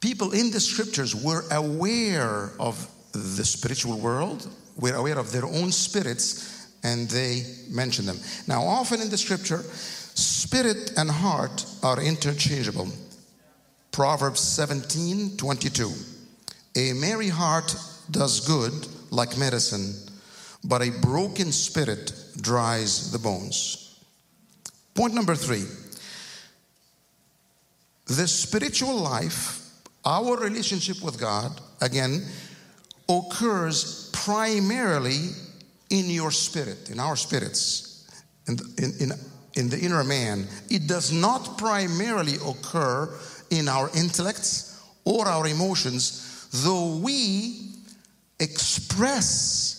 people 0.00 0.32
in 0.32 0.50
the 0.50 0.60
scriptures 0.60 1.14
were 1.14 1.44
aware 1.50 2.52
of 2.60 2.88
the 3.12 3.44
spiritual 3.44 3.98
world, 3.98 4.48
were 4.76 4.94
aware 4.94 5.18
of 5.18 5.32
their 5.32 5.44
own 5.44 5.72
spirits, 5.72 6.68
and 6.84 7.08
they 7.10 7.44
mention 7.68 8.06
them. 8.06 8.18
Now, 8.46 8.62
often 8.62 9.00
in 9.00 9.10
the 9.10 9.18
scripture, 9.18 9.64
spirit 10.16 10.92
and 10.96 11.10
heart 11.10 11.64
are 11.82 12.00
interchangeable. 12.00 12.88
Proverbs 13.92 14.40
17 14.40 15.36
22. 15.36 15.92
A 16.76 16.92
merry 16.94 17.28
heart 17.28 17.74
does 18.10 18.46
good 18.46 18.72
like 19.10 19.38
medicine, 19.38 19.94
but 20.64 20.82
a 20.82 20.90
broken 21.00 21.52
spirit 21.52 22.12
dries 22.40 23.12
the 23.12 23.18
bones. 23.18 23.98
Point 24.94 25.14
number 25.14 25.34
three 25.34 25.64
the 28.06 28.28
spiritual 28.28 28.96
life, 28.96 29.62
our 30.04 30.36
relationship 30.36 31.02
with 31.02 31.20
God, 31.20 31.60
again, 31.80 32.24
occurs 33.08 34.10
primarily 34.12 35.30
in 35.90 36.10
your 36.10 36.30
spirit, 36.30 36.90
in 36.90 37.00
our 37.00 37.16
spirits, 37.16 38.08
in, 38.46 38.58
in, 38.78 38.92
in, 39.00 39.12
in 39.56 39.68
the 39.68 39.78
inner 39.78 40.04
man. 40.04 40.46
It 40.70 40.86
does 40.86 41.12
not 41.12 41.58
primarily 41.58 42.36
occur 42.46 43.12
in 43.50 43.68
our 43.68 43.90
intellects 43.96 44.82
or 45.04 45.26
our 45.26 45.46
emotions, 45.46 46.48
though 46.64 46.96
we 46.96 47.72
express 48.38 49.76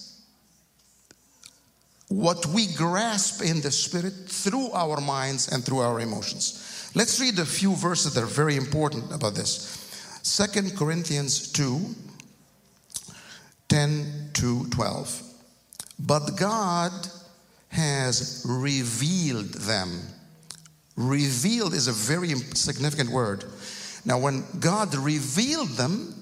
what 2.09 2.45
we 2.47 2.67
grasp 2.73 3.43
in 3.43 3.61
the 3.61 3.71
spirit 3.71 4.13
through 4.27 4.71
our 4.71 5.01
minds 5.01 5.49
and 5.49 5.63
through 5.63 5.79
our 5.79 5.99
emotions. 5.99 6.91
Let's 6.95 7.19
read 7.19 7.37
a 7.39 7.45
few 7.45 7.75
verses 7.75 8.13
that 8.13 8.23
are 8.23 8.25
very 8.25 8.55
important 8.55 9.13
about 9.13 9.35
this. 9.35 9.83
Second 10.23 10.77
Corinthians 10.77 11.51
2 11.51 11.79
10 13.69 14.29
to 14.33 14.65
12. 14.69 15.21
But 15.99 16.37
God 16.37 16.91
has 17.69 18.45
revealed 18.47 19.53
them. 19.53 20.01
Revealed 20.95 21.73
is 21.73 21.87
a 21.87 21.91
very 21.91 22.29
significant 22.29 23.09
word. 23.09 23.43
Now, 24.05 24.19
when 24.19 24.43
God 24.59 24.95
revealed 24.95 25.69
them, 25.69 26.13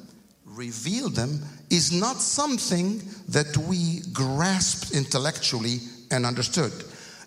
revealed 0.45 1.15
them 1.15 1.41
is 1.69 1.91
not 1.91 2.17
something 2.17 3.01
that 3.29 3.55
we 3.57 4.01
grasped 4.13 4.91
intellectually 4.91 5.79
and 6.11 6.25
understood. 6.25 6.71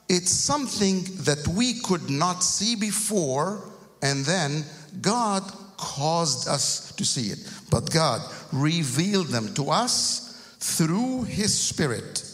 It's 0.08 0.30
something 0.30 1.04
that 1.24 1.46
we 1.48 1.80
could 1.80 2.08
not 2.08 2.42
see 2.42 2.76
before, 2.76 3.62
and 4.02 4.24
then 4.24 4.64
God 5.00 5.42
caused 5.76 6.48
us 6.48 6.92
to 6.92 7.04
see 7.04 7.28
it. 7.28 7.38
But 7.70 7.90
God 7.90 8.20
revealed 8.52 9.28
them 9.28 9.54
to 9.54 9.70
us 9.70 10.56
through 10.58 11.24
His 11.24 11.56
Spirit. 11.56 12.24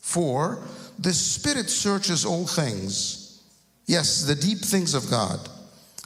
For 0.00 0.62
the 0.98 1.12
Spirit 1.12 1.70
searches 1.70 2.24
all 2.24 2.46
things, 2.46 3.42
yes, 3.86 4.24
the 4.24 4.34
deep 4.34 4.58
things 4.58 4.94
of 4.94 5.10
God. 5.10 5.48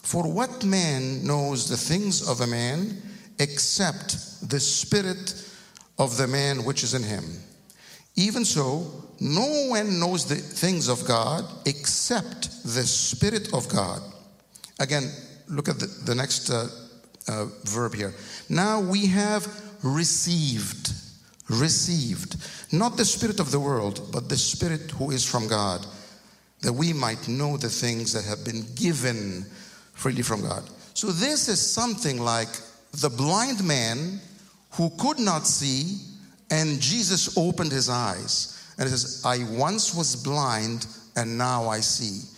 For 0.03 0.31
what 0.31 0.65
man 0.65 1.27
knows 1.27 1.69
the 1.69 1.77
things 1.77 2.29
of 2.29 2.41
a 2.41 2.47
man 2.47 3.03
except 3.39 4.49
the 4.49 4.61
Spirit 4.61 5.35
of 5.99 6.17
the 6.17 6.27
man 6.27 6.65
which 6.65 6.83
is 6.83 6.95
in 6.95 7.03
him? 7.03 7.25
Even 8.15 8.45
so, 8.45 9.05
no 9.21 9.67
one 9.69 10.01
knows 10.01 10.25
the 10.25 10.37
things 10.37 10.89
of 10.89 11.05
God 11.07 11.45
except 11.67 12.63
the 12.65 12.85
Spirit 12.85 13.53
of 13.53 13.69
God. 13.69 14.01
Again, 14.79 15.11
look 15.49 15.69
at 15.69 15.79
the, 15.79 15.87
the 15.87 16.15
next 16.15 16.51
uh, 16.51 16.69
uh, 17.29 17.47
verb 17.65 17.95
here. 17.95 18.15
Now 18.49 18.81
we 18.81 19.07
have 19.07 19.47
received, 19.83 20.93
received, 21.49 22.37
not 22.73 22.97
the 22.97 23.05
Spirit 23.05 23.41
of 23.41 23.51
the 23.51 23.61
world, 23.61 24.09
but 24.13 24.29
the 24.29 24.37
Spirit 24.37 24.91
who 24.93 25.11
is 25.11 25.25
from 25.25 25.49
God, 25.49 25.87
that 26.63 26.73
we 26.73 26.93
might 26.93 27.29
know 27.29 27.57
the 27.57 27.69
things 27.69 28.13
that 28.13 28.25
have 28.25 28.45
been 28.45 28.65
given 28.75 29.45
freely 29.93 30.23
from 30.23 30.43
God. 30.43 30.69
So 30.95 31.09
this 31.09 31.49
is 31.49 31.61
something 31.61 32.21
like 32.21 32.49
the 32.93 33.11
blind 33.11 33.63
man 33.65 34.21
who 34.73 34.91
could 34.99 35.19
not 35.19 35.47
see, 35.47 35.99
and 36.51 36.81
Jesus 36.81 37.37
opened 37.37 37.73
his 37.73 37.89
eyes. 37.89 38.53
And 38.79 38.89
says, 38.91 39.23
I 39.25 39.45
once 39.57 39.95
was 39.95 40.17
blind, 40.17 40.87
and 41.17 41.39
now 41.39 41.69
I 41.69 41.81
see. 41.81 42.29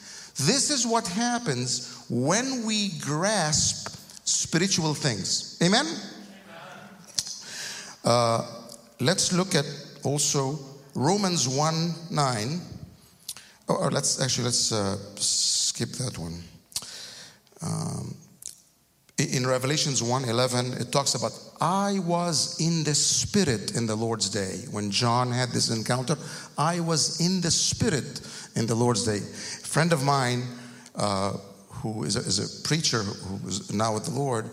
This 0.46 0.70
is 0.70 0.86
what 0.86 1.06
happens 1.08 2.04
when 2.08 2.64
we 2.64 2.90
grasp 3.00 3.96
spiritual 4.24 4.94
things. 4.94 5.58
Amen? 5.60 5.84
Uh, 8.04 8.46
let's 9.00 9.32
look 9.32 9.56
at 9.56 9.64
also 10.04 10.58
Romans 10.94 11.48
1 11.48 11.94
9. 12.10 12.60
Or, 13.68 13.76
or 13.78 13.90
let's 13.90 14.20
actually 14.20 14.44
let's 14.44 14.72
uh, 14.72 14.96
skip 15.16 15.90
that 15.90 16.18
one. 16.18 16.42
Um, 17.62 18.16
in 19.18 19.44
Revelations 19.44 20.00
11, 20.00 20.74
it 20.74 20.92
talks 20.92 21.14
about 21.14 21.32
I 21.60 21.98
was 21.98 22.60
in 22.60 22.84
the 22.84 22.94
spirit 22.94 23.74
in 23.74 23.84
the 23.86 23.96
Lord's 23.96 24.30
day. 24.30 24.64
When 24.70 24.92
John 24.92 25.32
had 25.32 25.50
this 25.50 25.70
encounter, 25.70 26.16
I 26.56 26.78
was 26.78 27.20
in 27.20 27.40
the 27.40 27.50
spirit 27.50 28.20
in 28.54 28.66
the 28.66 28.76
Lord's 28.76 29.04
day. 29.04 29.16
A 29.16 29.66
friend 29.66 29.92
of 29.92 30.04
mine 30.04 30.44
uh, 30.94 31.36
who 31.68 32.04
is 32.04 32.16
a, 32.16 32.20
is 32.20 32.38
a 32.38 32.68
preacher 32.68 33.02
who 33.02 33.48
is 33.48 33.72
now 33.72 33.94
with 33.94 34.04
the 34.04 34.12
Lord, 34.12 34.50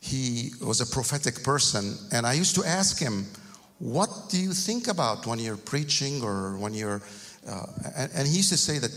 he 0.00 0.52
was 0.60 0.80
a 0.80 0.86
prophetic 0.86 1.42
person. 1.42 1.96
And 2.12 2.26
I 2.26 2.34
used 2.34 2.54
to 2.56 2.64
ask 2.64 2.98
him, 2.98 3.26
What 3.78 4.10
do 4.28 4.40
you 4.40 4.52
think 4.52 4.88
about 4.88 5.26
when 5.26 5.38
you're 5.38 5.56
preaching 5.56 6.22
or 6.22 6.56
when 6.56 6.74
you're. 6.74 7.02
Uh, 7.46 7.66
and, 7.96 8.10
and, 8.14 8.26
he 8.26 8.36
used 8.36 8.48
to 8.48 8.56
say 8.56 8.78
that 8.78 8.90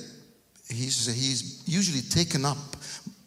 he 0.70 0.86
used 0.86 1.00
to 1.00 1.12
say 1.12 1.18
he's 1.18 1.64
usually 1.66 2.02
taken 2.02 2.46
up 2.46 2.78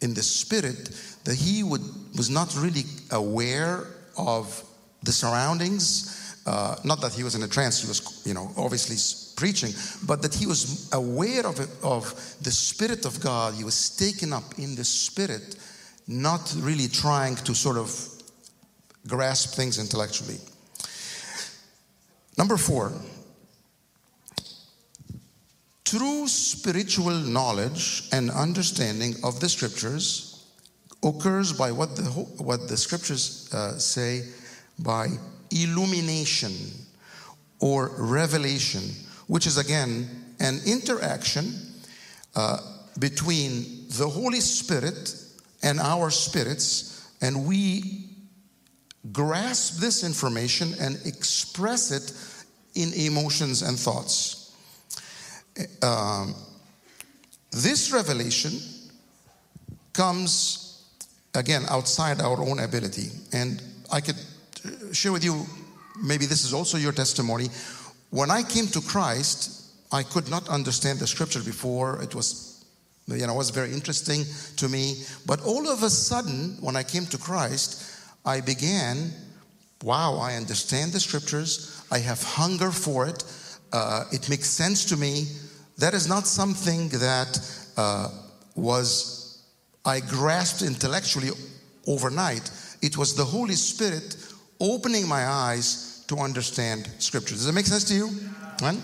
in 0.01 0.13
the 0.13 0.23
spirit 0.23 0.89
that 1.23 1.35
he 1.35 1.61
would, 1.61 1.81
was 2.17 2.29
not 2.29 2.55
really 2.57 2.83
aware 3.11 3.85
of 4.17 4.63
the 5.03 5.11
surroundings. 5.11 6.17
Uh, 6.47 6.75
not 6.83 7.01
that 7.01 7.13
he 7.13 7.23
was 7.23 7.35
in 7.35 7.43
a 7.43 7.47
trance, 7.47 7.81
he 7.81 7.87
was, 7.87 8.23
you 8.25 8.33
know, 8.33 8.51
obviously 8.57 8.97
preaching, 9.35 9.71
but 10.07 10.23
that 10.23 10.33
he 10.33 10.47
was 10.47 10.89
aware 10.93 11.45
of, 11.45 11.59
it, 11.59 11.69
of 11.83 12.09
the 12.41 12.51
Spirit 12.51 13.05
of 13.05 13.19
God. 13.21 13.53
He 13.53 13.63
was 13.63 13.95
taken 13.95 14.33
up 14.33 14.57
in 14.57 14.75
the 14.75 14.83
Spirit, 14.83 15.55
not 16.07 16.53
really 16.57 16.87
trying 16.87 17.35
to 17.35 17.53
sort 17.53 17.77
of 17.77 17.93
grasp 19.07 19.55
things 19.55 19.77
intellectually. 19.77 20.39
Number 22.41 22.57
four, 22.57 22.91
true 25.85 26.27
spiritual 26.27 27.13
knowledge 27.13 28.09
and 28.11 28.31
understanding 28.31 29.13
of 29.23 29.39
the 29.39 29.47
scriptures 29.47 30.43
occurs 31.03 31.53
by 31.53 31.71
what 31.71 31.95
the, 31.95 32.01
what 32.39 32.67
the 32.67 32.77
scriptures 32.77 33.47
uh, 33.53 33.77
say 33.77 34.23
by 34.79 35.09
illumination 35.51 36.51
or 37.59 37.91
revelation, 37.99 38.89
which 39.27 39.45
is 39.45 39.59
again 39.59 40.09
an 40.39 40.61
interaction 40.65 41.53
uh, 42.35 42.57
between 42.97 43.85
the 43.99 44.09
Holy 44.09 44.39
Spirit 44.39 45.13
and 45.61 45.79
our 45.79 46.09
spirits, 46.09 47.07
and 47.21 47.45
we 47.45 48.10
grasp 49.11 49.79
this 49.79 50.03
information 50.03 50.73
and 50.79 50.99
express 51.05 51.91
it 51.91 52.13
in 52.75 52.93
emotions 52.93 53.61
and 53.61 53.77
thoughts. 53.77 54.55
Um, 55.81 56.35
this 57.51 57.91
revelation 57.91 58.59
comes 59.93 60.61
again, 61.33 61.63
outside 61.69 62.21
our 62.21 62.41
own 62.41 62.59
ability. 62.59 63.09
And 63.33 63.61
I 63.91 64.01
could 64.01 64.17
share 64.91 65.11
with 65.11 65.23
you, 65.23 65.45
maybe 66.01 66.25
this 66.25 66.43
is 66.45 66.53
also 66.53 66.77
your 66.77 66.91
testimony. 66.91 67.49
When 68.09 68.31
I 68.31 68.43
came 68.43 68.67
to 68.67 68.81
Christ, 68.81 69.61
I 69.91 70.03
could 70.03 70.29
not 70.29 70.47
understand 70.49 70.99
the 70.99 71.07
scripture 71.07 71.41
before. 71.41 72.01
It 72.01 72.15
was, 72.15 72.65
you 73.07 73.25
know, 73.25 73.33
was 73.33 73.49
very 73.49 73.71
interesting 73.71 74.25
to 74.57 74.69
me. 74.69 75.03
But 75.25 75.41
all 75.41 75.69
of 75.69 75.83
a 75.83 75.89
sudden, 75.89 76.57
when 76.59 76.75
I 76.75 76.83
came 76.83 77.05
to 77.07 77.17
Christ, 77.17 77.90
I 78.25 78.41
began, 78.41 79.11
wow, 79.83 80.17
I 80.17 80.35
understand 80.35 80.91
the 80.91 80.99
scriptures. 80.99 81.83
I 81.91 81.99
have 81.99 82.21
hunger 82.21 82.71
for 82.71 83.07
it. 83.07 83.23
Uh, 83.73 84.05
it 84.11 84.29
makes 84.29 84.49
sense 84.49 84.85
to 84.85 84.97
me. 84.97 85.25
That 85.77 85.93
is 85.93 86.07
not 86.07 86.27
something 86.27 86.89
that 86.89 87.39
uh, 87.77 88.09
was 88.55 89.43
I 89.83 89.99
grasped 89.99 90.61
intellectually 90.61 91.29
overnight. 91.87 92.51
It 92.81 92.97
was 92.97 93.15
the 93.15 93.25
Holy 93.25 93.55
Spirit 93.55 94.15
opening 94.59 95.07
my 95.07 95.25
eyes 95.25 96.03
to 96.07 96.17
understand 96.17 96.87
Scripture. 96.99 97.33
Does 97.33 97.45
that 97.45 97.53
make 97.53 97.65
sense 97.65 97.85
to 97.85 97.95
you? 97.95 98.09
Right? 98.61 98.77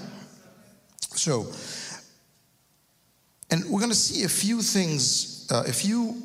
So, 1.14 1.52
And 3.50 3.64
we're 3.66 3.80
going 3.80 3.92
to 3.92 3.96
see 3.96 4.24
a 4.24 4.30
few 4.30 4.62
things, 4.62 5.48
uh, 5.52 5.64
a 5.68 5.74
few 5.74 6.16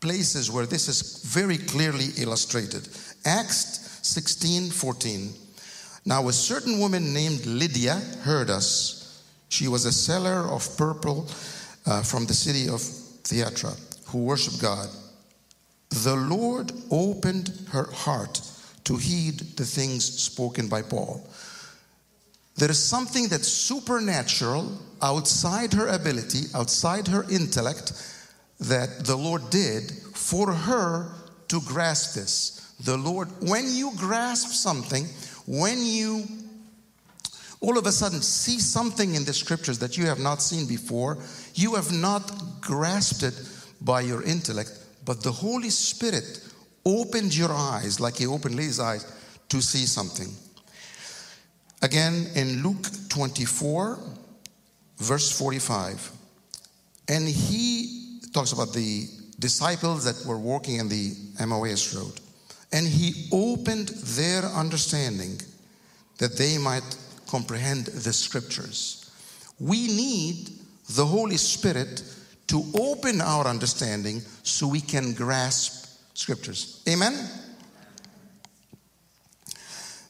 places 0.00 0.50
where 0.50 0.66
this 0.66 0.88
is 0.88 1.22
very 1.24 1.58
clearly 1.58 2.08
illustrated. 2.18 2.88
Acts 3.24 4.00
16 4.02 4.70
14. 4.70 5.32
Now, 6.04 6.28
a 6.28 6.32
certain 6.32 6.78
woman 6.78 7.12
named 7.12 7.44
Lydia 7.46 7.94
heard 8.22 8.48
us. 8.48 9.24
She 9.48 9.66
was 9.68 9.84
a 9.84 9.92
seller 9.92 10.48
of 10.48 10.76
purple 10.76 11.28
uh, 11.84 12.02
from 12.02 12.26
the 12.26 12.34
city 12.34 12.68
of 12.68 12.80
Thyatira 12.80 13.72
who 14.06 14.18
worshiped 14.18 14.60
God. 14.62 14.88
The 15.90 16.14
Lord 16.14 16.72
opened 16.90 17.52
her 17.70 17.90
heart 17.92 18.40
to 18.84 18.96
heed 18.96 19.40
the 19.56 19.64
things 19.64 20.04
spoken 20.04 20.68
by 20.68 20.82
Paul. 20.82 21.28
There 22.56 22.70
is 22.70 22.82
something 22.82 23.28
that's 23.28 23.48
supernatural 23.48 24.80
outside 25.02 25.72
her 25.74 25.88
ability, 25.88 26.44
outside 26.54 27.08
her 27.08 27.24
intellect, 27.30 27.92
that 28.60 29.04
the 29.04 29.16
Lord 29.16 29.50
did 29.50 29.90
for 30.14 30.52
her 30.52 31.12
to 31.48 31.60
grasp 31.62 32.14
this. 32.14 32.74
The 32.80 32.96
Lord, 32.96 33.28
when 33.40 33.64
you 33.68 33.92
grasp 33.96 34.48
something, 34.48 35.06
when 35.46 35.84
you 35.84 36.24
all 37.60 37.78
of 37.78 37.86
a 37.86 37.92
sudden 37.92 38.20
see 38.20 38.58
something 38.58 39.14
in 39.14 39.24
the 39.24 39.32
scriptures 39.32 39.78
that 39.78 39.96
you 39.96 40.06
have 40.06 40.18
not 40.18 40.42
seen 40.42 40.66
before, 40.66 41.18
you 41.54 41.74
have 41.74 41.92
not 41.92 42.60
grasped 42.60 43.22
it 43.22 43.34
by 43.80 44.02
your 44.02 44.22
intellect, 44.22 44.72
but 45.04 45.22
the 45.22 45.32
Holy 45.32 45.70
Spirit 45.70 46.40
opened 46.84 47.34
your 47.34 47.52
eyes, 47.52 47.98
like 47.98 48.16
He 48.16 48.26
opened 48.26 48.54
Lee's 48.54 48.78
eyes, 48.78 49.10
to 49.48 49.62
see 49.62 49.86
something. 49.86 50.28
Again, 51.82 52.26
in 52.34 52.62
Luke 52.62 52.86
24, 53.08 53.98
verse 54.98 55.36
45, 55.38 56.10
and 57.08 57.26
He 57.26 57.95
talks 58.32 58.52
about 58.52 58.72
the 58.72 59.06
disciples 59.38 60.04
that 60.04 60.26
were 60.26 60.38
walking 60.38 60.76
in 60.76 60.88
the 60.88 61.14
Emmaus 61.38 61.94
road, 61.94 62.20
and 62.72 62.86
He 62.86 63.28
opened 63.32 63.88
their 63.88 64.42
understanding 64.42 65.40
that 66.18 66.36
they 66.36 66.58
might 66.58 66.96
comprehend 67.26 67.86
the 67.86 68.12
scriptures. 68.12 69.10
We 69.58 69.86
need 69.88 70.50
the 70.94 71.04
Holy 71.04 71.36
Spirit 71.36 72.02
to 72.48 72.62
open 72.78 73.20
our 73.20 73.46
understanding 73.46 74.22
so 74.42 74.68
we 74.68 74.80
can 74.80 75.12
grasp 75.12 75.86
scriptures. 76.14 76.82
Amen? 76.88 77.14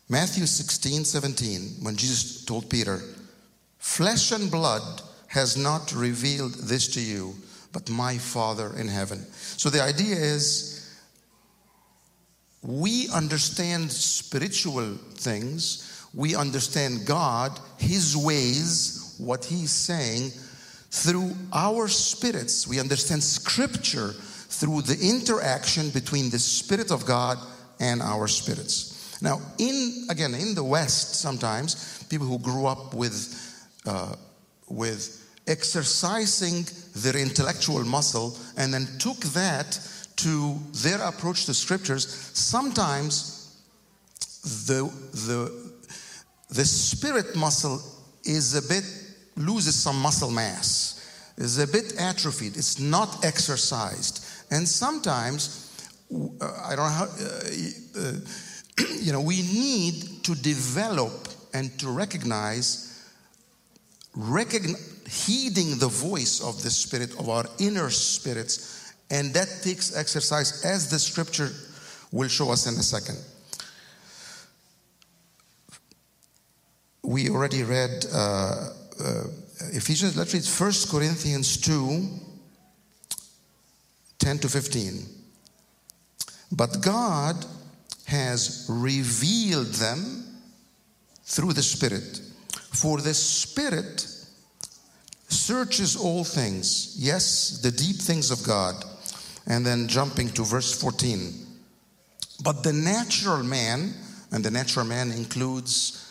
Matthew 0.08 0.46
16, 0.46 1.04
17, 1.04 1.60
when 1.82 1.96
Jesus 1.96 2.44
told 2.44 2.70
Peter, 2.70 3.00
Flesh 3.78 4.30
and 4.32 4.50
blood 4.50 5.02
has 5.28 5.56
not 5.56 5.92
revealed 5.92 6.54
this 6.54 6.86
to 6.88 7.00
you, 7.00 7.34
but 7.76 7.90
my 7.90 8.16
Father 8.16 8.72
in 8.78 8.88
heaven. 8.88 9.18
So 9.58 9.68
the 9.68 9.82
idea 9.82 10.16
is 10.16 10.98
we 12.62 13.06
understand 13.10 13.92
spiritual 13.92 14.94
things, 15.12 16.08
we 16.14 16.34
understand 16.34 17.04
God, 17.04 17.52
His 17.76 18.16
ways, 18.16 19.14
what 19.18 19.44
He's 19.44 19.72
saying 19.72 20.30
through 20.90 21.36
our 21.52 21.86
spirits. 21.86 22.66
We 22.66 22.80
understand 22.80 23.22
Scripture 23.22 24.12
through 24.12 24.80
the 24.80 24.98
interaction 24.98 25.90
between 25.90 26.30
the 26.30 26.38
Spirit 26.38 26.90
of 26.90 27.04
God 27.04 27.36
and 27.78 28.00
our 28.00 28.26
spirits. 28.26 29.20
Now, 29.20 29.42
in 29.58 30.06
again 30.08 30.34
in 30.34 30.54
the 30.54 30.64
West, 30.64 31.16
sometimes 31.16 32.02
people 32.04 32.26
who 32.26 32.38
grew 32.38 32.64
up 32.64 32.94
with 32.94 33.20
uh, 33.84 34.16
with 34.66 35.25
exercising 35.46 36.66
their 36.94 37.16
intellectual 37.16 37.84
muscle 37.84 38.36
and 38.56 38.72
then 38.72 38.86
took 38.98 39.18
that 39.34 39.78
to 40.16 40.58
their 40.72 41.00
approach 41.02 41.46
to 41.46 41.54
scriptures. 41.54 42.06
Sometimes 42.34 43.56
the 44.66 44.90
the 45.12 45.72
the 46.48 46.64
spirit 46.64 47.36
muscle 47.36 47.80
is 48.24 48.54
a 48.54 48.62
bit 48.62 48.84
loses 49.36 49.74
some 49.74 50.00
muscle 50.00 50.30
mass, 50.30 51.32
is 51.36 51.58
a 51.58 51.66
bit 51.66 51.94
atrophied, 51.98 52.56
it's 52.56 52.80
not 52.80 53.24
exercised. 53.24 54.24
And 54.50 54.66
sometimes, 54.66 55.70
uh, 56.40 56.52
I 56.64 56.76
don't 56.76 56.86
know 56.86 56.92
how, 56.92 57.04
uh, 57.04 58.00
uh, 58.00 58.12
you 59.00 59.12
know, 59.12 59.20
we 59.20 59.42
need 59.42 60.24
to 60.24 60.34
develop 60.34 61.28
and 61.52 61.76
to 61.78 61.88
recognize, 61.88 63.04
recognize, 64.14 64.95
heeding 65.08 65.78
the 65.78 65.88
voice 65.88 66.40
of 66.40 66.62
the 66.62 66.70
Spirit, 66.70 67.12
of 67.18 67.28
our 67.28 67.44
inner 67.58 67.90
spirits, 67.90 68.94
and 69.10 69.32
that 69.34 69.48
takes 69.62 69.96
exercise 69.96 70.64
as 70.64 70.90
the 70.90 70.98
scripture 70.98 71.50
will 72.12 72.28
show 72.28 72.50
us 72.50 72.66
in 72.66 72.74
a 72.74 72.82
second. 72.82 73.18
We 77.02 77.30
already 77.30 77.62
read 77.62 78.06
uh, 78.12 78.70
uh, 79.00 79.24
Ephesians, 79.72 80.16
let's 80.16 80.34
read 80.34 80.44
1 80.44 80.72
Corinthians 80.90 81.56
2 81.58 82.08
10 84.18 84.38
to 84.38 84.48
15. 84.48 85.06
But 86.52 86.80
God 86.80 87.36
has 88.06 88.66
revealed 88.68 89.66
them 89.66 90.24
through 91.24 91.52
the 91.52 91.62
Spirit. 91.62 92.20
For 92.72 93.00
the 93.00 93.14
Spirit 93.14 94.15
searches 95.28 95.96
all 95.96 96.24
things, 96.24 96.96
yes, 96.98 97.60
the 97.62 97.70
deep 97.70 97.96
things 97.96 98.30
of 98.30 98.42
God. 98.44 98.84
And 99.48 99.64
then 99.64 99.86
jumping 99.86 100.30
to 100.30 100.42
verse 100.42 100.78
14. 100.80 101.46
But 102.42 102.62
the 102.62 102.72
natural 102.72 103.42
man, 103.42 103.94
and 104.32 104.44
the 104.44 104.50
natural 104.50 104.84
man 104.84 105.12
includes 105.12 106.02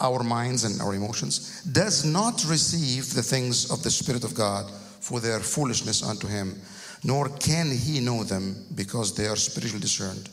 our 0.00 0.22
minds 0.22 0.64
and 0.64 0.80
our 0.80 0.94
emotions, 0.94 1.62
does 1.64 2.04
not 2.04 2.44
receive 2.46 3.14
the 3.14 3.22
things 3.22 3.70
of 3.70 3.82
the 3.82 3.90
Spirit 3.90 4.24
of 4.24 4.34
God, 4.34 4.70
for 5.00 5.20
they 5.20 5.30
are 5.30 5.40
foolishness 5.40 6.02
unto 6.02 6.26
him, 6.26 6.60
nor 7.02 7.28
can 7.28 7.70
he 7.70 8.00
know 8.00 8.24
them 8.24 8.66
because 8.74 9.14
they 9.14 9.26
are 9.26 9.36
spiritually 9.36 9.80
discerned. 9.80 10.28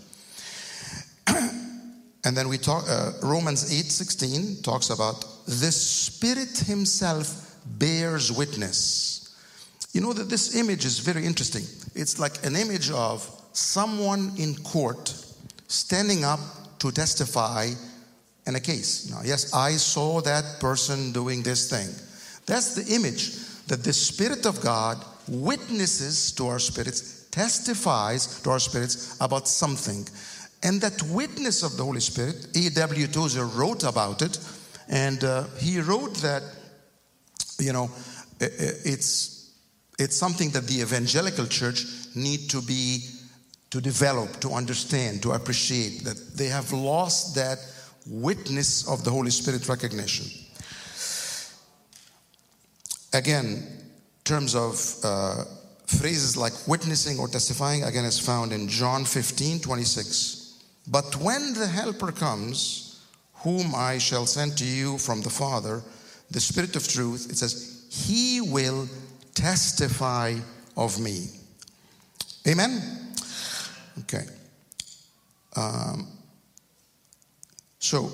and 1.28 2.36
then 2.36 2.50
we 2.50 2.58
talk, 2.58 2.84
uh, 2.90 3.14
Romans 3.24 3.72
8 3.72 3.86
16 3.86 4.62
talks 4.64 4.90
about 4.90 5.22
the 5.46 5.72
Spirit 5.72 6.58
Himself 6.58 7.49
bears 7.78 8.32
witness. 8.32 9.36
You 9.94 10.02
know 10.02 10.14
that 10.14 10.30
this 10.30 10.56
image 10.56 10.86
is 10.86 11.00
very 11.00 11.26
interesting. 11.26 11.64
It's 11.96 12.20
like 12.20 12.46
an 12.46 12.56
image 12.56 12.92
of 12.92 13.30
someone 13.54 14.32
in 14.38 14.56
court 14.56 15.14
standing 15.68 16.24
up 16.24 16.40
to 16.80 16.92
testify 16.92 17.70
in 18.46 18.56
a 18.56 18.60
case. 18.60 19.10
Now, 19.10 19.22
yes, 19.24 19.54
I 19.54 19.74
saw 19.74 20.22
that 20.22 20.60
person 20.60 21.12
doing 21.12 21.44
this 21.44 21.70
thing. 21.70 21.90
That's 22.46 22.76
the 22.76 22.96
image 22.96 23.36
that 23.68 23.84
the 23.84 23.94
Spirit 23.94 24.46
of 24.46 24.60
God 24.62 25.04
witnesses 25.28 26.32
to 26.34 26.48
our 26.48 26.60
spirits, 26.60 27.28
testifies 27.32 28.42
to 28.42 28.50
our 28.50 28.60
spirits 28.60 29.16
about 29.22 29.48
something. 29.48 30.08
And 30.64 30.82
that 30.82 31.02
witness 31.04 31.64
of 31.64 31.78
the 31.78 31.84
Holy 31.84 32.00
Spirit, 32.00 32.48
A.W. 32.56 33.08
Tozer 33.08 33.46
wrote 33.46 33.84
about 33.84 34.22
it, 34.22 34.40
and 34.90 35.24
uh, 35.24 35.44
he 35.58 35.80
wrote 35.80 36.16
that, 36.16 36.44
you 37.60 37.74
know, 37.74 37.92
it's, 38.40 39.54
it's 39.98 40.16
something 40.16 40.50
that 40.52 40.68
the 40.68 40.82
evangelical 40.82 41.46
church 41.46 41.86
need 42.16 42.50
to 42.50 42.62
be, 42.62 43.06
to 43.70 43.82
develop, 43.82 44.40
to 44.42 44.52
understand, 44.52 45.22
to 45.24 45.32
appreciate, 45.32 46.04
that 46.04 46.18
they 46.36 46.48
have 46.48 46.72
lost 46.72 47.36
that 47.36 47.60
witness 48.08 48.88
of 48.88 49.04
the 49.04 49.12
Holy 49.12 49.30
Spirit 49.30 49.68
recognition. 49.68 50.26
Again, 53.14 53.68
terms 54.24 54.56
of 54.56 54.96
uh, 55.04 55.44
phrases 55.88 56.38
like 56.38 56.54
witnessing 56.68 57.20
or 57.20 57.28
testifying, 57.28 57.84
again, 57.84 58.06
is 58.06 58.20
found 58.20 58.54
in 58.54 58.68
John 58.68 59.04
15 59.06 59.60
26. 59.60 60.64
But 60.88 61.16
when 61.18 61.54
the 61.54 61.68
Helper 61.68 62.12
comes, 62.12 63.06
whom 63.44 63.74
I 63.76 63.98
shall 63.98 64.26
send 64.26 64.58
to 64.58 64.66
you 64.66 64.98
from 64.98 65.22
the 65.22 65.30
Father, 65.30 65.82
the 66.32 66.40
Spirit 66.40 66.76
of 66.76 66.88
truth, 66.88 67.30
it 67.32 67.38
says, 67.38 67.86
He 67.90 68.42
will 68.42 68.88
testify 69.34 70.36
of 70.78 71.00
me. 71.00 71.28
Amen? 72.48 73.14
Okay. 74.00 74.24
Um, 75.56 76.08
so, 77.80 78.12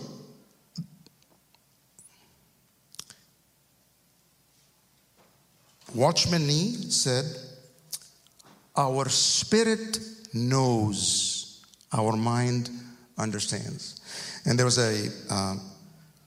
Watchman 5.93 6.47
Nee 6.47 6.73
said, 6.89 7.25
Our 8.75 9.09
spirit 9.09 9.99
knows, 10.33 11.63
our 11.93 12.15
mind 12.15 12.69
understands. 13.17 14.01
And 14.45 14.59
there 14.59 14.65
was 14.65 14.77
a 14.77 15.09
uh, 15.29 15.55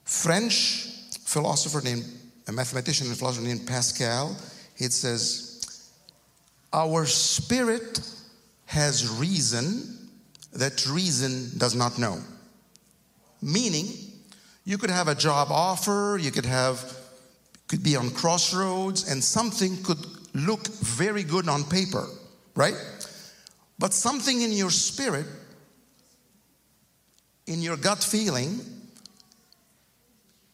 French 0.03 0.88
philosopher 1.29 1.79
named, 1.81 2.03
a 2.47 2.51
mathematician 2.51 3.05
and 3.05 3.15
philosopher 3.15 3.45
named 3.45 3.67
Pascal. 3.67 4.35
it 4.77 4.91
says, 4.91 5.93
Our 6.73 7.05
spirit 7.05 8.01
has 8.65 9.07
reason 9.07 10.09
that 10.53 10.87
reason 10.87 11.51
does 11.59 11.75
not 11.75 11.99
know. 11.99 12.17
Meaning, 13.43 13.85
you 14.65 14.79
could 14.79 14.89
have 14.89 15.07
a 15.07 15.13
job 15.13 15.49
offer, 15.51 16.17
you 16.19 16.31
could 16.31 16.47
have, 16.47 16.97
could 17.67 17.83
be 17.83 17.95
on 17.95 18.09
crossroads, 18.09 19.07
and 19.07 19.23
something 19.23 19.83
could 19.83 20.03
look 20.33 20.67
very 20.67 21.21
good 21.21 21.47
on 21.47 21.63
paper, 21.63 22.07
right? 22.55 22.75
But 23.77 23.93
something 23.93 24.41
in 24.41 24.51
your 24.51 24.71
spirit, 24.71 25.27
in 27.45 27.61
your 27.61 27.77
gut 27.77 28.03
feeling, 28.03 28.78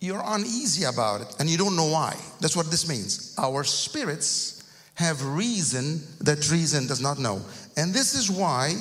you're 0.06 0.24
uneasy 0.26 0.86
about 0.86 1.22
it 1.22 1.36
and 1.40 1.50
you 1.50 1.58
don't 1.58 1.76
know 1.76 1.90
why. 1.90 2.16
That's 2.40 2.56
what 2.56 2.72
this 2.72 2.88
means. 2.88 3.36
Our 3.38 3.64
spirits 3.64 4.64
have 4.96 5.26
reason 5.26 6.02
that 6.22 6.50
reason 6.52 6.88
does 6.88 7.02
not 7.02 7.20
know. 7.20 7.42
And 7.76 7.94
this 7.94 8.14
is 8.14 8.32
why 8.32 8.76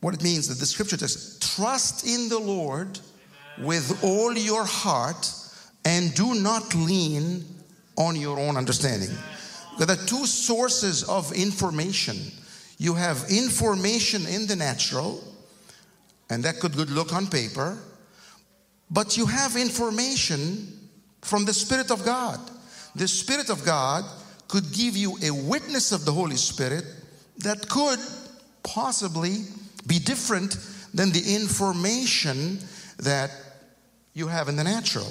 what 0.00 0.14
it 0.14 0.22
means 0.22 0.48
that 0.48 0.58
the 0.58 0.66
scripture 0.66 0.98
says, 0.98 1.38
trust 1.40 2.06
in 2.06 2.28
the 2.28 2.38
Lord 2.38 2.98
with 3.58 4.02
all 4.02 4.36
your 4.36 4.64
heart 4.64 5.32
and 5.84 6.12
do 6.14 6.34
not 6.34 6.74
lean 6.74 7.44
on 7.96 8.16
your 8.16 8.38
own 8.38 8.56
understanding. 8.56 9.10
There 9.78 9.90
are 9.90 10.06
two 10.06 10.26
sources 10.26 11.04
of 11.04 11.32
information. 11.32 12.16
You 12.78 12.94
have 12.94 13.24
information 13.30 14.26
in 14.26 14.46
the 14.46 14.56
natural, 14.56 15.22
and 16.30 16.42
that 16.44 16.60
could 16.60 16.74
look 16.90 17.12
on 17.12 17.26
paper, 17.26 17.78
but 18.92 19.16
you 19.16 19.26
have 19.26 19.56
information 19.56 20.68
from 21.22 21.44
the 21.44 21.54
Spirit 21.54 21.90
of 21.90 22.04
God. 22.04 22.38
The 22.94 23.08
Spirit 23.08 23.48
of 23.48 23.64
God 23.64 24.04
could 24.48 24.70
give 24.72 24.96
you 24.96 25.16
a 25.22 25.30
witness 25.30 25.92
of 25.92 26.04
the 26.04 26.12
Holy 26.12 26.36
Spirit 26.36 26.84
that 27.38 27.68
could 27.68 27.98
possibly 28.62 29.38
be 29.86 29.98
different 29.98 30.58
than 30.92 31.10
the 31.10 31.34
information 31.34 32.58
that 32.98 33.30
you 34.12 34.28
have 34.28 34.48
in 34.48 34.56
the 34.56 34.64
natural. 34.64 35.08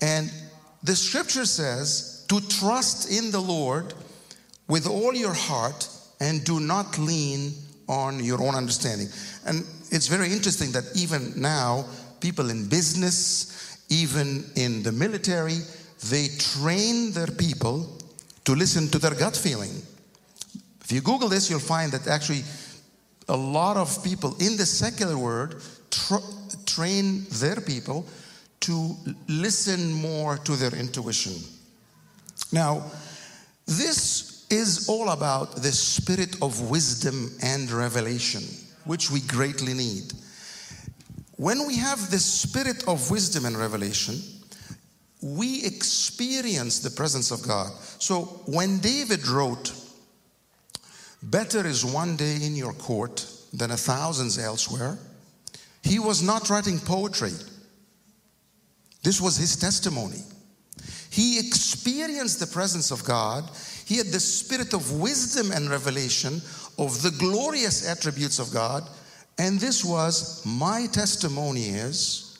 And 0.00 0.32
the 0.82 0.96
scripture 0.96 1.44
says 1.44 2.24
to 2.28 2.40
trust 2.48 3.12
in 3.12 3.30
the 3.30 3.40
Lord 3.40 3.92
with 4.66 4.86
all 4.86 5.14
your 5.14 5.34
heart 5.34 5.88
and 6.20 6.42
do 6.44 6.58
not 6.58 6.98
lean 6.98 7.52
on 7.88 8.22
your 8.22 8.42
own 8.42 8.54
understanding. 8.54 9.08
And 9.46 9.64
it's 9.90 10.06
very 10.06 10.32
interesting 10.32 10.72
that 10.72 10.84
even 10.94 11.40
now, 11.40 11.86
people 12.20 12.50
in 12.50 12.68
business, 12.68 13.78
even 13.88 14.44
in 14.56 14.82
the 14.82 14.92
military, 14.92 15.58
they 16.10 16.28
train 16.38 17.12
their 17.12 17.26
people 17.26 17.98
to 18.44 18.54
listen 18.54 18.88
to 18.88 18.98
their 18.98 19.14
gut 19.14 19.36
feeling. 19.36 19.82
If 20.82 20.92
you 20.92 21.00
Google 21.00 21.28
this, 21.28 21.50
you'll 21.50 21.60
find 21.60 21.92
that 21.92 22.06
actually 22.06 22.44
a 23.28 23.36
lot 23.36 23.76
of 23.76 24.02
people 24.02 24.34
in 24.40 24.56
the 24.56 24.64
secular 24.64 25.18
world 25.18 25.62
tra- 25.90 26.18
train 26.66 27.26
their 27.32 27.60
people 27.60 28.06
to 28.60 28.96
listen 29.28 29.92
more 29.92 30.38
to 30.38 30.56
their 30.56 30.74
intuition. 30.74 31.34
Now, 32.52 32.90
this 33.66 34.46
is 34.50 34.88
all 34.88 35.10
about 35.10 35.56
the 35.56 35.72
spirit 35.72 36.36
of 36.40 36.70
wisdom 36.70 37.30
and 37.42 37.70
revelation, 37.70 38.42
which 38.84 39.10
we 39.10 39.20
greatly 39.20 39.74
need. 39.74 40.12
When 41.38 41.68
we 41.68 41.76
have 41.76 42.10
the 42.10 42.18
spirit 42.18 42.86
of 42.88 43.12
wisdom 43.12 43.44
and 43.44 43.56
revelation, 43.56 44.16
we 45.22 45.64
experience 45.64 46.80
the 46.80 46.90
presence 46.90 47.30
of 47.30 47.46
God. 47.46 47.72
So 48.00 48.22
when 48.46 48.80
David 48.80 49.26
wrote, 49.26 49.72
Better 51.22 51.64
is 51.64 51.84
one 51.84 52.16
day 52.16 52.38
in 52.42 52.56
your 52.56 52.72
court 52.72 53.24
than 53.52 53.70
a 53.70 53.76
thousands 53.76 54.36
elsewhere, 54.36 54.98
he 55.82 56.00
was 56.00 56.22
not 56.22 56.50
writing 56.50 56.80
poetry. 56.80 57.32
This 59.04 59.20
was 59.20 59.36
his 59.36 59.56
testimony. 59.56 60.22
He 61.10 61.38
experienced 61.38 62.40
the 62.40 62.46
presence 62.48 62.90
of 62.90 63.04
God. 63.04 63.48
He 63.84 63.96
had 63.96 64.08
the 64.08 64.20
spirit 64.20 64.74
of 64.74 65.00
wisdom 65.00 65.52
and 65.52 65.70
revelation 65.70 66.42
of 66.78 67.00
the 67.02 67.12
glorious 67.12 67.88
attributes 67.88 68.40
of 68.40 68.52
God. 68.52 68.88
And 69.38 69.60
this 69.60 69.84
was 69.84 70.44
my 70.44 70.86
testimony 70.86 71.66
is 71.68 72.38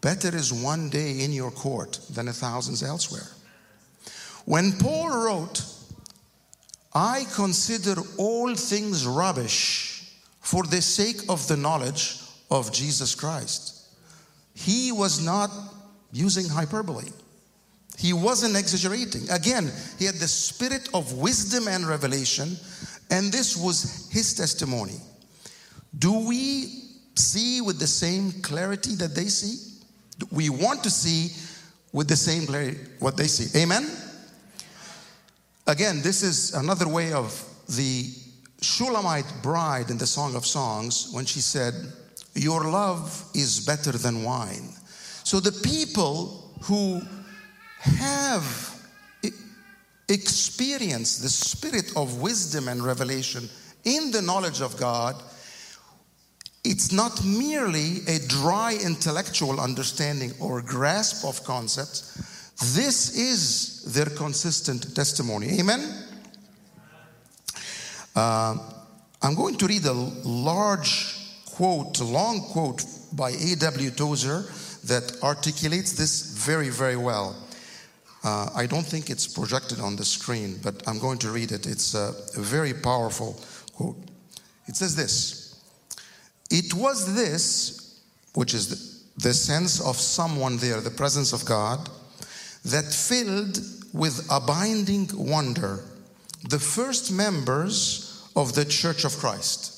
better 0.00 0.34
is 0.34 0.52
one 0.52 0.90
day 0.90 1.20
in 1.20 1.32
your 1.32 1.50
court 1.50 2.00
than 2.10 2.28
a 2.28 2.32
thousand 2.32 2.86
elsewhere. 2.86 3.28
When 4.44 4.72
Paul 4.72 5.10
wrote, 5.10 5.64
I 6.94 7.26
consider 7.34 7.96
all 8.16 8.54
things 8.54 9.06
rubbish 9.06 10.12
for 10.40 10.64
the 10.64 10.80
sake 10.80 11.20
of 11.28 11.46
the 11.46 11.56
knowledge 11.56 12.20
of 12.50 12.72
Jesus 12.72 13.14
Christ. 13.14 13.88
He 14.54 14.90
was 14.90 15.24
not 15.24 15.50
using 16.12 16.48
hyperbole. 16.48 17.10
He 17.98 18.12
wasn't 18.12 18.56
exaggerating. 18.56 19.28
Again, 19.30 19.70
he 19.98 20.04
had 20.04 20.14
the 20.14 20.28
spirit 20.28 20.88
of 20.94 21.12
wisdom 21.12 21.68
and 21.68 21.86
revelation, 21.86 22.56
and 23.10 23.30
this 23.30 23.56
was 23.56 24.08
his 24.10 24.34
testimony. 24.34 25.00
Do 25.98 26.26
we 26.26 26.84
see 27.14 27.60
with 27.60 27.78
the 27.78 27.86
same 27.86 28.32
clarity 28.42 28.94
that 28.96 29.14
they 29.14 29.26
see? 29.26 29.82
We 30.30 30.48
want 30.50 30.82
to 30.84 30.90
see 30.90 31.34
with 31.92 32.08
the 32.08 32.16
same 32.16 32.46
clarity 32.46 32.78
what 32.98 33.16
they 33.16 33.26
see. 33.26 33.58
Amen? 33.60 33.90
Again, 35.66 36.00
this 36.02 36.22
is 36.22 36.54
another 36.54 36.88
way 36.88 37.12
of 37.12 37.44
the 37.68 38.10
Shulamite 38.60 39.32
bride 39.42 39.90
in 39.90 39.98
the 39.98 40.06
Song 40.06 40.34
of 40.34 40.46
Songs 40.46 41.10
when 41.12 41.24
she 41.24 41.40
said, 41.40 41.74
Your 42.34 42.64
love 42.64 43.24
is 43.34 43.64
better 43.64 43.92
than 43.92 44.24
wine. 44.24 44.74
So 45.24 45.40
the 45.40 45.52
people 45.52 46.54
who 46.62 47.02
have 47.80 48.74
experienced 50.08 51.22
the 51.22 51.28
spirit 51.28 51.92
of 51.96 52.20
wisdom 52.20 52.68
and 52.68 52.82
revelation 52.82 53.48
in 53.84 54.10
the 54.10 54.22
knowledge 54.22 54.60
of 54.60 54.76
God, 54.78 55.22
it's 56.70 56.92
not 56.92 57.24
merely 57.24 58.00
a 58.06 58.18
dry 58.28 58.78
intellectual 58.84 59.60
understanding 59.60 60.32
or 60.40 60.62
grasp 60.62 61.24
of 61.24 61.42
concepts 61.44 62.08
this 62.58 63.16
is 63.16 63.84
their 63.84 64.06
consistent 64.06 64.94
testimony. 64.94 65.60
Amen? 65.60 65.80
Uh, 68.16 68.56
I'm 69.22 69.36
going 69.36 69.56
to 69.58 69.66
read 69.66 69.84
a 69.84 69.92
large 69.92 71.14
quote, 71.46 72.00
long 72.00 72.40
quote 72.40 72.84
by 73.12 73.30
A.W. 73.30 73.90
Tozer 73.90 74.42
that 74.84 75.22
articulates 75.22 75.92
this 75.92 76.36
very, 76.44 76.68
very 76.68 76.96
well. 76.96 77.36
Uh, 78.24 78.50
I 78.56 78.66
don't 78.66 78.84
think 78.84 79.08
it's 79.08 79.28
projected 79.28 79.78
on 79.78 79.94
the 79.94 80.04
screen, 80.04 80.58
but 80.60 80.82
I'm 80.88 80.98
going 80.98 81.18
to 81.18 81.30
read 81.30 81.52
it. 81.52 81.64
It's 81.64 81.94
a, 81.94 82.12
a 82.36 82.40
very 82.40 82.74
powerful 82.74 83.40
quote. 83.72 83.98
It 84.66 84.74
says 84.74 84.96
this 84.96 85.37
It 86.50 86.74
was 86.74 87.14
this, 87.14 88.00
which 88.34 88.54
is 88.54 88.68
the, 88.68 89.22
the 89.28 89.34
sense 89.34 89.80
of 89.80 89.96
someone 89.96 90.56
there, 90.58 90.80
the 90.80 90.90
presence 90.90 91.32
of 91.32 91.44
God 91.44 91.88
that 92.64 92.84
filled 92.84 93.58
with 93.92 94.26
abiding 94.30 95.10
wonder 95.14 95.84
the 96.48 96.58
first 96.58 97.10
members 97.12 98.28
of 98.36 98.54
the 98.54 98.64
Church 98.64 99.04
of 99.04 99.16
Christ. 99.18 99.74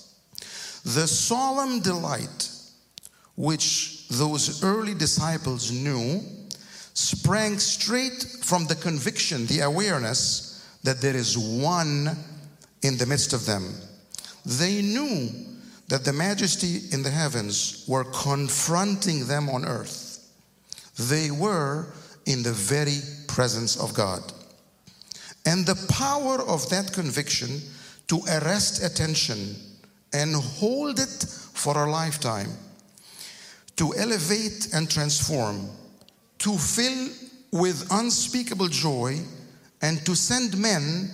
The 0.85 1.06
solemn 1.06 1.80
delight 1.80 2.50
which 3.37 4.06
those 4.09 4.62
early 4.62 4.94
disciples 4.94 5.70
knew 5.70 6.20
sprang 6.94 7.59
straight 7.59 8.22
from 8.42 8.66
the 8.66 8.74
conviction, 8.74 9.46
the 9.46 9.61
awareness 9.61 10.68
that 10.83 11.00
there 11.00 11.16
is 11.16 11.38
one 11.38 12.16
in 12.83 12.96
the 12.98 13.06
midst 13.06 13.33
of 13.33 13.46
them. 13.46 13.74
They 14.44 14.83
knew 14.83 15.30
that 15.90 16.05
the 16.05 16.12
majesty 16.12 16.83
in 16.92 17.03
the 17.03 17.11
heavens 17.11 17.85
were 17.88 18.05
confronting 18.05 19.26
them 19.26 19.50
on 19.50 19.64
earth. 19.64 20.24
They 20.96 21.33
were 21.33 21.88
in 22.26 22.44
the 22.44 22.53
very 22.53 23.00
presence 23.26 23.76
of 23.76 23.92
God. 23.92 24.20
And 25.44 25.66
the 25.66 25.74
power 25.92 26.42
of 26.42 26.68
that 26.70 26.92
conviction 26.92 27.61
to 28.07 28.20
arrest 28.29 28.85
attention 28.85 29.57
and 30.12 30.37
hold 30.37 31.00
it 31.00 31.26
for 31.55 31.76
a 31.76 31.90
lifetime, 31.90 32.50
to 33.74 33.92
elevate 33.96 34.68
and 34.72 34.88
transform, 34.88 35.68
to 36.38 36.57
fill 36.57 37.09
with 37.50 37.88
unspeakable 37.90 38.68
joy, 38.68 39.18
and 39.83 40.05
to 40.07 40.14
send 40.14 40.57
men 40.57 41.11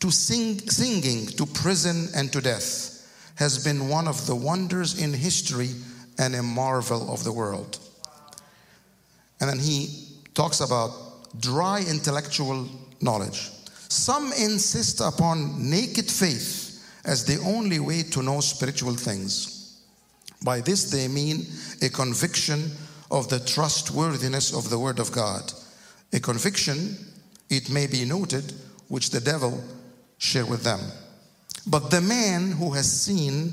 to 0.00 0.10
sing, 0.10 0.58
singing 0.60 1.26
to 1.26 1.44
prison 1.44 2.08
and 2.14 2.32
to 2.32 2.40
death 2.40 2.93
has 3.36 3.62
been 3.64 3.88
one 3.88 4.06
of 4.06 4.26
the 4.26 4.34
wonders 4.36 5.02
in 5.02 5.12
history 5.12 5.70
and 6.18 6.34
a 6.34 6.42
marvel 6.42 7.12
of 7.12 7.24
the 7.24 7.32
world. 7.32 7.78
And 9.40 9.50
then 9.50 9.58
he 9.58 10.08
talks 10.34 10.60
about 10.60 10.90
dry 11.40 11.84
intellectual 11.88 12.68
knowledge. 13.00 13.50
Some 13.88 14.32
insist 14.38 15.00
upon 15.00 15.70
naked 15.70 16.10
faith 16.10 16.64
as 17.04 17.24
the 17.24 17.42
only 17.44 17.80
way 17.80 18.02
to 18.02 18.22
know 18.22 18.40
spiritual 18.40 18.94
things. 18.94 19.82
By 20.42 20.60
this, 20.60 20.90
they 20.90 21.08
mean 21.08 21.46
a 21.82 21.88
conviction 21.88 22.70
of 23.10 23.28
the 23.28 23.40
trustworthiness 23.40 24.54
of 24.54 24.70
the 24.70 24.78
Word 24.78 24.98
of 24.98 25.12
God. 25.12 25.52
A 26.12 26.20
conviction, 26.20 26.96
it 27.50 27.70
may 27.70 27.86
be 27.86 28.04
noted, 28.04 28.52
which 28.88 29.10
the 29.10 29.20
devil 29.20 29.62
share 30.18 30.46
with 30.46 30.62
them. 30.62 30.80
But 31.66 31.90
the 31.90 32.00
man 32.00 32.52
who 32.52 32.72
has 32.72 32.90
seen, 32.90 33.52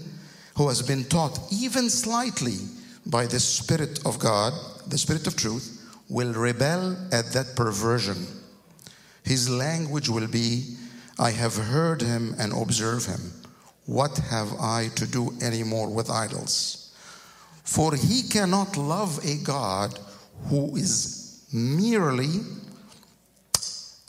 who 0.56 0.67
has 0.67 0.82
been 0.82 1.06
taught 1.06 1.39
even 1.52 1.89
slightly 1.89 2.58
by 3.06 3.26
the 3.26 3.39
Spirit 3.39 4.06
of 4.06 4.19
God, 4.19 4.54
the 4.88 4.97
Spirit 4.97 5.28
of 5.28 5.36
truth, 5.36 5.78
will 6.10 6.34
rebel 6.34 6.97
at 7.13 7.32
that 7.32 7.56
perversion. 7.56 8.28
His 9.24 9.50
language 9.50 10.10
will 10.10 10.28
be, 10.28 10.76
I 11.17 11.32
have 11.32 11.56
heard 11.56 12.02
him 12.02 12.36
and 12.38 12.52
observe 12.54 13.06
him. 13.06 13.32
What 13.86 14.17
have 14.17 14.54
I 14.60 14.89
to 14.95 15.08
do 15.08 15.34
anymore 15.41 15.89
with 15.89 16.10
idols? 16.10 16.93
For 17.63 17.95
he 17.95 18.24
cannot 18.24 18.76
love 18.76 19.24
a 19.26 19.38
God 19.38 19.97
who 20.47 20.76
is 20.76 21.45
merely 21.54 22.41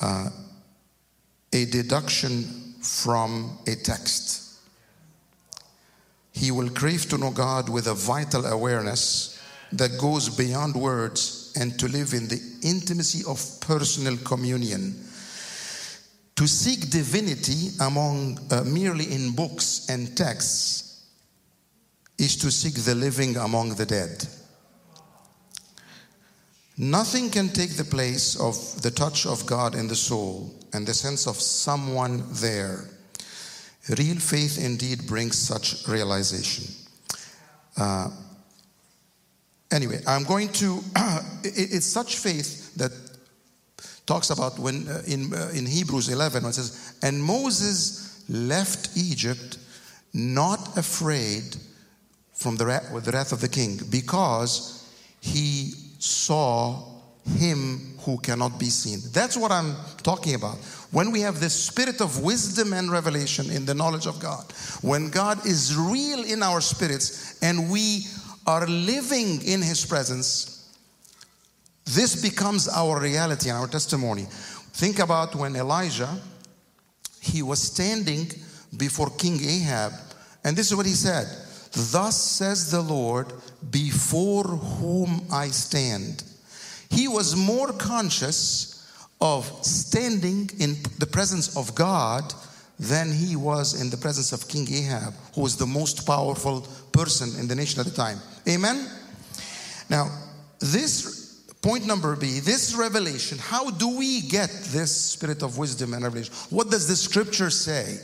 uh, 0.01 0.31
a 1.53 1.65
deduction 1.67 2.62
from 2.83 3.59
a 3.67 3.75
text. 3.77 4.59
He 6.33 6.51
will 6.51 6.71
crave 6.71 7.09
to 7.11 7.19
know 7.19 7.31
God 7.31 7.69
with 7.69 7.87
a 7.87 7.95
vital 7.95 8.47
awareness 8.47 9.41
that 9.73 9.99
goes 9.99 10.29
beyond 10.29 10.75
words 10.75 11.53
and 11.59 11.79
to 11.79 11.89
live 11.89 12.13
in 12.13 12.29
the 12.29 12.41
intimacy 12.63 13.25
of 13.27 13.41
personal 13.61 14.17
communion. 14.19 14.95
To 16.37 16.49
seek 16.49 16.91
divinity 16.91 17.71
among 17.81 18.39
uh, 18.51 18.65
merely 18.65 19.13
in 19.13 19.33
books 19.33 19.87
and 19.89 20.17
texts 20.17 21.05
is 22.19 22.37
to 22.39 22.51
seek 22.51 22.75
the 22.75 22.95
living 22.95 23.37
among 23.37 23.75
the 23.75 23.87
dead. 23.87 24.27
Nothing 26.79 27.31
can 27.31 27.51
take 27.51 27.77
the 27.77 27.85
place 27.85 28.35
of 28.41 28.83
the 28.83 28.91
touch 28.91 29.27
of 29.27 29.47
God 29.47 29.75
in 29.75 29.89
the 29.89 29.95
soul 29.95 30.51
and 30.73 30.87
the 30.87 30.95
sense 30.95 31.27
of 31.27 31.37
someone 31.37 32.25
there. 32.31 32.85
Real 33.99 34.17
faith 34.17 34.65
indeed 34.65 35.07
brings 35.07 35.37
such 35.37 35.87
realization. 35.89 36.65
Uh, 37.77 38.11
anyway, 39.71 40.01
I'm 40.07 40.25
going 40.25 40.49
to, 40.53 40.81
it's 41.45 41.87
such 41.87 42.19
faith 42.19 42.75
that 42.77 42.93
talks 44.07 44.31
about 44.31 44.59
when 44.59 44.89
uh, 44.89 45.03
in, 45.07 45.33
uh, 45.35 45.51
in 45.55 45.67
Hebrews 45.67 46.09
11, 46.09 46.43
when 46.43 46.51
it 46.51 46.55
says, 46.55 46.95
And 47.03 47.23
Moses 47.23 48.25
left 48.29 48.97
Egypt 48.97 49.59
not 50.15 50.77
afraid 50.77 51.57
from 52.33 52.57
the 52.57 52.65
the 53.05 53.13
wrath 53.13 53.33
of 53.33 53.41
the 53.41 53.49
king 53.49 53.81
because 53.91 54.89
he 55.21 55.73
saw 55.99 56.83
him 57.39 57.92
who 58.05 58.19
cannot 58.19 58.59
be 58.59 58.67
seen. 58.67 59.01
That's 59.13 59.37
what 59.37 59.53
I'm 59.53 59.77
talking 60.03 60.35
about. 60.35 60.57
When 60.91 61.11
we 61.11 61.21
have 61.21 61.41
this 61.41 61.55
spirit 61.55 62.01
of 62.01 62.23
wisdom 62.23 62.73
and 62.73 62.91
revelation 62.91 63.51
in 63.51 63.65
the 63.65 63.75
knowledge 63.75 64.07
of 64.07 64.21
God, 64.21 64.45
when 64.83 65.09
God 65.11 65.47
is 65.47 65.77
real 65.77 66.25
in 66.25 66.43
our 66.43 66.61
spirits 66.61 67.39
and 67.43 67.71
we 67.71 68.07
are 68.47 68.67
living 68.67 69.43
in 69.43 69.63
his 69.63 69.87
presence, 69.87 70.75
this 71.85 72.21
becomes 72.21 72.69
our 72.69 73.01
reality 73.01 73.49
and 73.49 73.59
our 73.59 73.69
testimony. 73.69 74.27
Think 74.75 74.99
about 74.99 75.35
when 75.35 75.57
Elijah 75.57 76.19
he 77.21 77.43
was 77.43 77.63
standing 77.63 78.31
before 78.77 79.11
King 79.11 79.39
Ahab 79.45 79.93
and 80.45 80.57
this 80.57 80.71
is 80.71 80.77
what 80.77 80.87
he 80.87 80.95
said, 80.95 81.29
"Thus 81.73 82.21
says 82.21 82.71
the 82.71 82.81
Lord, 82.81 83.33
before 83.71 84.45
whom 84.45 85.25
I 85.31 85.51
stand." 85.51 86.25
He 86.93 87.09
was 87.09 87.35
more 87.35 87.73
conscious 87.73 88.87
of 89.21 89.47
standing 89.65 90.51
in 90.59 90.77
the 90.99 91.07
presence 91.07 91.57
of 91.57 91.75
God 91.75 92.33
than 92.79 93.13
he 93.13 93.35
was 93.35 93.81
in 93.81 93.89
the 93.89 93.97
presence 93.97 94.33
of 94.33 94.47
King 94.49 94.67
Ahab, 94.73 95.15
who 95.35 95.41
was 95.41 95.57
the 95.57 95.67
most 95.67 96.07
powerful 96.07 96.67
person 96.93 97.39
in 97.41 97.49
the 97.49 97.55
nation 97.55 97.81
at 97.81 97.87
the 97.87 97.93
time. 97.93 98.19
Amen? 98.49 98.89
Now, 99.89 100.11
this 100.59 101.45
point 101.63 101.87
number 101.87 102.17
B, 102.17 102.41
this 102.41 102.75
revelation, 102.75 103.39
how 103.39 103.71
do 103.71 103.97
we 103.97 104.21
get 104.23 104.51
this 104.51 104.95
spirit 104.95 105.43
of 105.43 105.57
wisdom 105.57 105.95
and 105.95 106.03
revelation? 106.03 106.35
What 106.51 106.71
does 106.71 106.89
the 106.89 106.97
scripture 106.97 107.51
say? 107.51 107.99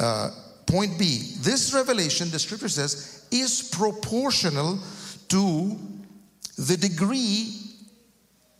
Uh, 0.00 0.30
point 0.66 0.98
B, 0.98 1.34
this 1.40 1.72
revelation, 1.72 2.30
the 2.30 2.38
scripture 2.38 2.68
says, 2.68 3.26
is 3.30 3.68
proportional 3.70 4.78
to 5.28 5.78
the 6.56 6.76
degree 6.76 7.54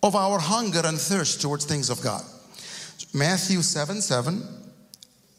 of 0.03 0.15
our 0.15 0.39
hunger 0.39 0.83
and 0.85 0.99
thirst 0.99 1.41
towards 1.41 1.65
things 1.65 1.91
of 1.91 2.01
God. 2.03 2.23
Matthew 3.13 3.63
7 3.63 4.01
7 4.01 4.43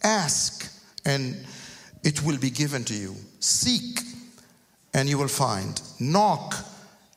Ask 0.03 0.71
and 1.05 1.35
it 2.03 2.23
will 2.23 2.37
be 2.37 2.49
given 2.49 2.83
to 2.85 2.93
you. 2.93 3.15
Seek 3.39 3.99
and 4.93 5.09
you 5.09 5.17
will 5.17 5.27
find. 5.27 5.81
Knock 5.99 6.55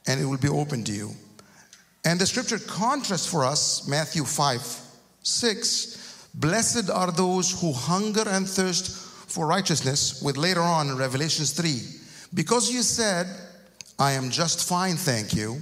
and 0.07 0.21
it 0.21 0.25
will 0.25 0.39
be 0.39 0.49
open 0.49 0.85
to 0.85 0.93
you. 0.93 1.11
And 2.05 2.19
the 2.21 2.27
scripture 2.27 2.59
contrasts 2.59 3.27
for 3.27 3.45
us 3.45 3.87
Matthew 3.87 4.25
5 4.25 4.81
6 5.23 5.99
Blessed 6.35 6.91
are 6.91 7.11
those 7.11 7.61
who 7.61 7.73
hunger 7.73 8.25
and 8.29 8.49
thirst 8.49 8.91
for 9.29 9.47
righteousness, 9.47 10.23
with 10.23 10.37
later 10.37 10.61
on 10.61 10.89
in 10.89 10.97
Revelations 10.97 11.51
3. 11.53 11.81
Because 12.33 12.71
you 12.71 12.83
said, 12.83 13.27
I 13.99 14.13
am 14.13 14.31
just 14.31 14.69
fine, 14.69 14.97
thank 14.97 15.35
you, 15.35 15.59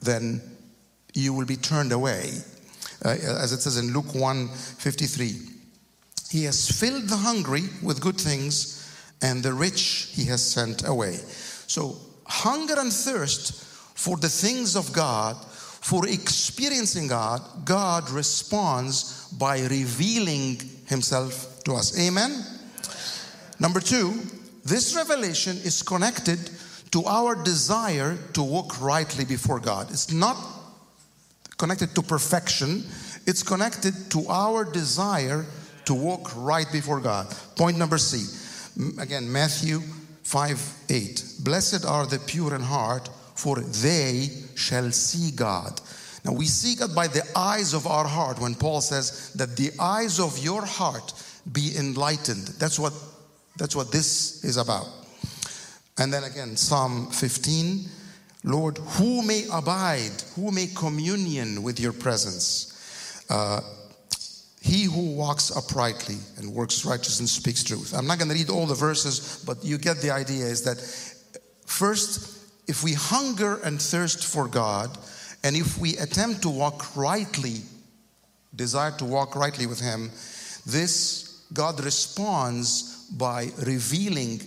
then 0.00 0.40
you 1.12 1.34
will 1.34 1.46
be 1.46 1.56
turned 1.56 1.92
away. 1.92 2.30
Uh, 3.04 3.10
as 3.10 3.52
it 3.52 3.60
says 3.60 3.78
in 3.78 3.92
Luke 3.94 4.14
1 4.14 4.48
53. 4.48 5.38
He 6.30 6.44
has 6.44 6.70
filled 6.70 7.08
the 7.08 7.16
hungry 7.16 7.62
with 7.82 8.00
good 8.00 8.20
things, 8.20 8.76
and 9.22 9.42
the 9.42 9.52
rich 9.52 10.10
he 10.12 10.26
has 10.26 10.42
sent 10.42 10.86
away. 10.86 11.14
So, 11.66 11.96
hunger 12.26 12.74
and 12.78 12.92
thirst 12.92 13.64
for 13.94 14.16
the 14.16 14.28
things 14.28 14.76
of 14.76 14.92
God, 14.92 15.42
for 15.44 16.06
experiencing 16.06 17.08
God, 17.08 17.40
God 17.64 18.10
responds 18.10 19.28
by 19.32 19.60
revealing 19.62 20.60
himself 20.86 21.64
to 21.64 21.74
us. 21.74 21.98
Amen? 21.98 22.44
Number 23.58 23.80
two, 23.80 24.14
this 24.64 24.94
revelation 24.94 25.56
is 25.58 25.82
connected 25.82 26.38
to 26.92 27.04
our 27.04 27.34
desire 27.42 28.18
to 28.34 28.42
walk 28.42 28.80
rightly 28.80 29.24
before 29.24 29.60
God. 29.60 29.90
It's 29.90 30.12
not 30.12 30.36
connected 31.56 31.94
to 31.94 32.02
perfection, 32.02 32.84
it's 33.26 33.42
connected 33.42 33.94
to 34.10 34.26
our 34.28 34.64
desire 34.64 35.46
to 35.84 35.94
walk 35.94 36.32
right 36.36 36.66
before 36.72 37.00
God. 37.00 37.34
Point 37.56 37.78
number 37.78 37.98
C. 37.98 38.26
Again, 38.98 39.30
Matthew 39.30 39.80
5 40.22 40.74
8. 40.88 41.24
Blessed 41.40 41.84
are 41.84 42.06
the 42.06 42.18
pure 42.18 42.54
in 42.54 42.60
heart, 42.60 43.08
for 43.34 43.60
they 43.60 44.28
shall 44.54 44.90
see 44.92 45.30
God. 45.32 45.80
Now, 46.24 46.32
we 46.32 46.46
see 46.46 46.76
God 46.76 46.94
by 46.94 47.06
the 47.06 47.22
eyes 47.34 47.72
of 47.74 47.86
our 47.86 48.06
heart 48.06 48.38
when 48.40 48.54
Paul 48.54 48.80
says 48.80 49.32
that 49.34 49.56
the 49.56 49.70
eyes 49.80 50.20
of 50.20 50.38
your 50.38 50.64
heart 50.64 51.12
be 51.50 51.72
enlightened. 51.76 52.46
That's 52.58 52.78
what, 52.78 52.92
that's 53.56 53.76
what 53.76 53.92
this 53.92 54.44
is 54.44 54.56
about. 54.56 54.86
And 55.98 56.12
then 56.12 56.24
again, 56.24 56.56
Psalm 56.56 57.10
15 57.10 57.88
Lord, 58.42 58.78
who 58.78 59.22
may 59.22 59.44
abide, 59.52 60.22
who 60.34 60.50
may 60.50 60.66
communion 60.68 61.62
with 61.62 61.78
your 61.78 61.92
presence? 61.92 63.26
Uh, 63.28 63.60
he 64.62 64.84
who 64.84 65.14
walks 65.14 65.54
uprightly 65.54 66.16
and 66.38 66.52
works 66.52 66.84
righteous 66.84 67.20
and 67.20 67.28
speaks 67.28 67.62
truth. 67.62 67.94
I'm 67.94 68.06
not 68.06 68.18
going 68.18 68.30
to 68.30 68.34
read 68.34 68.50
all 68.50 68.66
the 68.66 68.74
verses, 68.74 69.42
but 69.46 69.62
you 69.64 69.78
get 69.78 69.98
the 69.98 70.10
idea 70.10 70.44
is 70.46 70.62
that 70.64 70.78
first, 71.66 72.38
if 72.66 72.82
we 72.82 72.94
hunger 72.94 73.58
and 73.62 73.80
thirst 73.80 74.24
for 74.24 74.46
God, 74.46 74.96
and 75.44 75.56
if 75.56 75.78
we 75.78 75.96
attempt 75.96 76.42
to 76.42 76.50
walk 76.50 76.96
rightly, 76.96 77.62
desire 78.54 78.90
to 78.98 79.04
walk 79.04 79.34
rightly 79.34 79.66
with 79.66 79.80
Him, 79.80 80.10
this 80.66 81.44
God 81.52 81.82
responds 81.82 82.89
by 83.10 83.50
revealing 83.64 84.40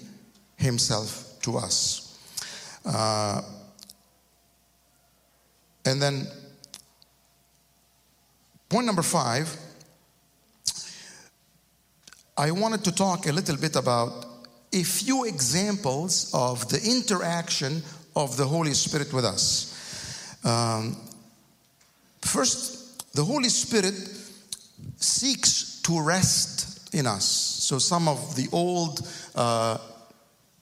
Himself 0.57 1.39
to 1.41 1.57
us. 1.57 2.17
Uh, 2.85 3.41
and 5.85 6.01
then, 6.01 6.27
point 8.69 8.85
number 8.85 9.01
five, 9.01 9.55
I 12.37 12.51
wanted 12.51 12.83
to 12.85 12.91
talk 12.91 13.27
a 13.27 13.31
little 13.31 13.57
bit 13.57 13.75
about 13.75 14.25
a 14.73 14.83
few 14.83 15.25
examples 15.25 16.31
of 16.33 16.67
the 16.69 16.81
interaction 16.83 17.83
of 18.15 18.37
the 18.37 18.45
Holy 18.45 18.73
Spirit 18.73 19.13
with 19.13 19.25
us. 19.25 20.39
Um, 20.43 20.97
first, 22.21 23.13
the 23.13 23.23
Holy 23.23 23.49
Spirit 23.49 23.93
seeks 24.97 25.81
to 25.83 26.01
rest 26.01 26.62
in 26.93 27.07
us. 27.07 27.25
So 27.25 27.79
some 27.79 28.07
of 28.07 28.35
the 28.35 28.47
old 28.51 29.07
uh, 29.35 29.77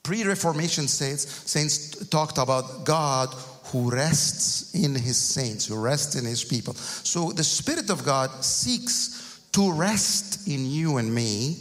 pre-Reformation 0.03 0.87
saints, 0.87 1.49
saints 1.49 2.07
talked 2.07 2.37
about 2.37 2.85
God 2.85 3.33
who 3.65 3.89
rests 3.89 4.73
in 4.73 4.95
his 4.95 5.17
saints, 5.17 5.67
who 5.67 5.75
rests 5.75 6.15
in 6.15 6.25
his 6.25 6.43
people. 6.43 6.73
So 6.73 7.31
the 7.31 7.43
Spirit 7.43 7.89
of 7.89 8.03
God 8.03 8.43
seeks 8.43 9.47
to 9.53 9.71
rest 9.71 10.47
in 10.47 10.65
you 10.69 10.97
and 10.97 11.13
me. 11.13 11.57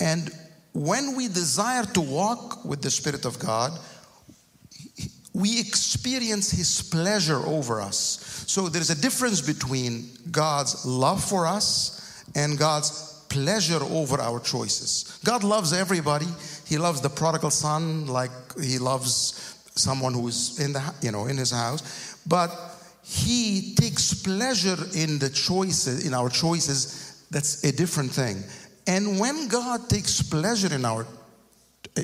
And 0.00 0.30
when 0.72 1.16
we 1.16 1.28
desire 1.28 1.84
to 1.84 2.00
walk 2.00 2.64
with 2.64 2.80
the 2.80 2.90
Spirit 2.90 3.24
of 3.24 3.38
God, 3.38 3.78
we 5.32 5.60
experience 5.60 6.50
his 6.50 6.82
pleasure 6.82 7.38
over 7.38 7.80
us. 7.80 8.44
So 8.46 8.68
there's 8.68 8.90
a 8.90 9.00
difference 9.00 9.40
between 9.40 10.10
God's 10.30 10.84
love 10.84 11.22
for 11.22 11.46
us 11.46 12.24
and 12.34 12.58
God's 12.58 13.09
pleasure 13.30 13.82
over 13.82 14.20
our 14.20 14.40
choices. 14.40 15.18
God 15.24 15.42
loves 15.44 15.72
everybody. 15.72 16.26
He 16.66 16.76
loves 16.76 17.00
the 17.00 17.08
prodigal 17.08 17.50
son 17.50 18.06
like 18.06 18.30
he 18.60 18.78
loves 18.78 19.56
someone 19.74 20.12
who's 20.12 20.58
in 20.60 20.72
the 20.74 20.94
you 21.00 21.12
know 21.12 21.26
in 21.26 21.36
his 21.38 21.50
house, 21.50 22.18
but 22.26 22.50
he 23.02 23.74
takes 23.74 24.12
pleasure 24.14 24.76
in 24.94 25.18
the 25.18 25.30
choices 25.30 26.06
in 26.06 26.12
our 26.12 26.28
choices. 26.28 27.26
That's 27.30 27.64
a 27.64 27.72
different 27.72 28.10
thing. 28.10 28.42
And 28.86 29.18
when 29.18 29.48
God 29.48 29.88
takes 29.88 30.20
pleasure 30.22 30.74
in 30.74 30.84
our 30.84 31.06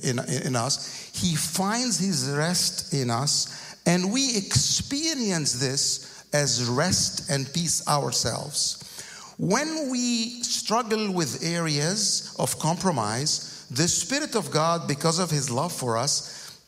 in, 0.03 0.19
in 0.19 0.57
us, 0.57 1.11
He 1.15 1.37
finds 1.37 1.99
His 1.99 2.31
rest 2.31 2.93
in 2.95 3.11
us, 3.11 3.77
and 3.87 4.13
we 4.13 4.37
experience 4.37 5.55
this 5.55 6.25
as 6.33 6.65
rest 6.65 7.31
and 7.31 7.53
peace 7.53 7.87
ourselves. 7.89 8.96
When 9.39 9.91
we 9.91 10.43
struggle 10.43 11.13
with 11.13 11.45
areas 11.45 12.35
of 12.39 12.59
compromise, 12.59 13.67
the 13.71 13.87
Spirit 13.89 14.35
of 14.35 14.51
God, 14.51 14.89
because 14.89 15.19
of 15.19 15.31
His 15.31 15.51
love 15.51 15.73
for 15.73 15.99
us, 15.99 16.59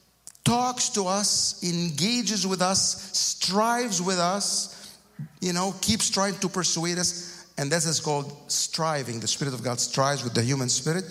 talks 0.45 0.89
to 0.91 1.07
us, 1.07 1.63
engages 1.63 2.47
with 2.47 2.61
us, 2.61 3.17
strives 3.17 4.03
with 4.03 4.19
us, 4.19 4.97
you 5.41 5.53
know, 5.53 5.75
keeps 5.81 6.11
trying 6.11 6.35
to 6.37 6.49
persuade 6.49 6.99
us. 6.99 7.47
And 7.57 7.73
this 7.73 7.87
is 7.87 8.01
called 8.01 8.33
striving. 8.51 9.19
The 9.21 9.29
Spirit 9.29 9.55
of 9.55 9.63
God 9.63 9.81
strives 9.81 10.23
with 10.23 10.35
the 10.35 10.43
human 10.43 10.69
spirit. 10.69 11.05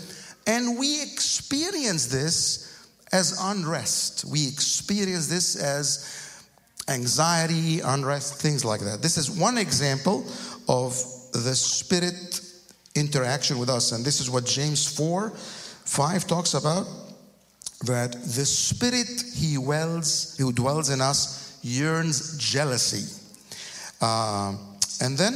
And 0.46 0.80
we 0.80 1.02
experience 1.02 2.08
this 2.08 2.88
as 3.12 3.38
unrest. 3.42 4.26
We 4.26 4.48
experience 4.48 5.28
this 5.28 5.56
as 5.56 6.38
anxiety, 6.88 7.82
unrest, 7.82 8.42
things 8.42 8.64
like 8.64 8.82
that. 8.82 9.02
This 9.02 9.18
is 9.18 9.30
one 9.30 9.58
example 9.58 10.26
of 10.70 10.96
the 11.40 11.56
spirit 11.56 12.42
interaction 12.96 13.60
with 13.60 13.70
us. 13.70 13.92
And 13.92 14.04
this 14.04 14.20
is 14.20 14.30
what 14.30 14.46
James 14.46 14.86
4 14.88 15.32
5 15.32 16.28
talks 16.28 16.54
about 16.54 16.86
that 17.86 18.12
the 18.12 18.46
spirit 18.46 19.24
he 19.36 19.56
dwells, 19.56 20.36
who 20.38 20.52
dwells 20.52 20.90
in 20.90 21.00
us 21.00 21.60
yearns 21.62 22.38
jealousy. 22.38 23.06
Uh, 24.02 24.56
and 25.02 25.18
then 25.18 25.34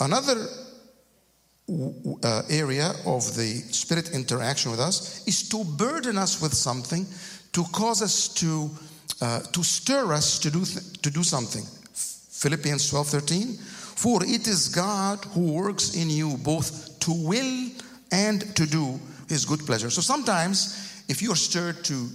another 0.00 0.46
uh, 2.22 2.42
area 2.50 2.92
of 3.06 3.34
the 3.36 3.62
spirit 3.70 4.10
interaction 4.12 4.70
with 4.70 4.80
us 4.80 5.26
is 5.26 5.48
to 5.48 5.64
burden 5.64 6.18
us 6.18 6.40
with 6.42 6.52
something 6.52 7.06
to 7.52 7.64
cause 7.72 8.02
us 8.02 8.28
to 8.28 8.70
uh, 9.22 9.40
to 9.40 9.62
stir 9.62 10.12
us 10.12 10.38
to 10.38 10.50
do 10.50 10.64
th- 10.64 11.00
to 11.00 11.10
do 11.10 11.22
something 11.22 11.64
philippians 11.94 12.90
12 12.90 13.08
13 13.08 13.58
for 13.96 14.22
it 14.24 14.46
is 14.46 14.68
god 14.68 15.24
who 15.34 15.52
works 15.52 15.94
in 15.94 16.10
you 16.10 16.36
both 16.38 16.98
to 17.00 17.12
will 17.12 17.70
and 18.12 18.54
to 18.56 18.66
do 18.66 18.98
his 19.28 19.44
good 19.44 19.60
pleasure 19.60 19.90
so 19.90 20.00
sometimes 20.00 21.04
if 21.08 21.20
you're 21.20 21.36
stirred 21.36 21.84
to 21.84 22.08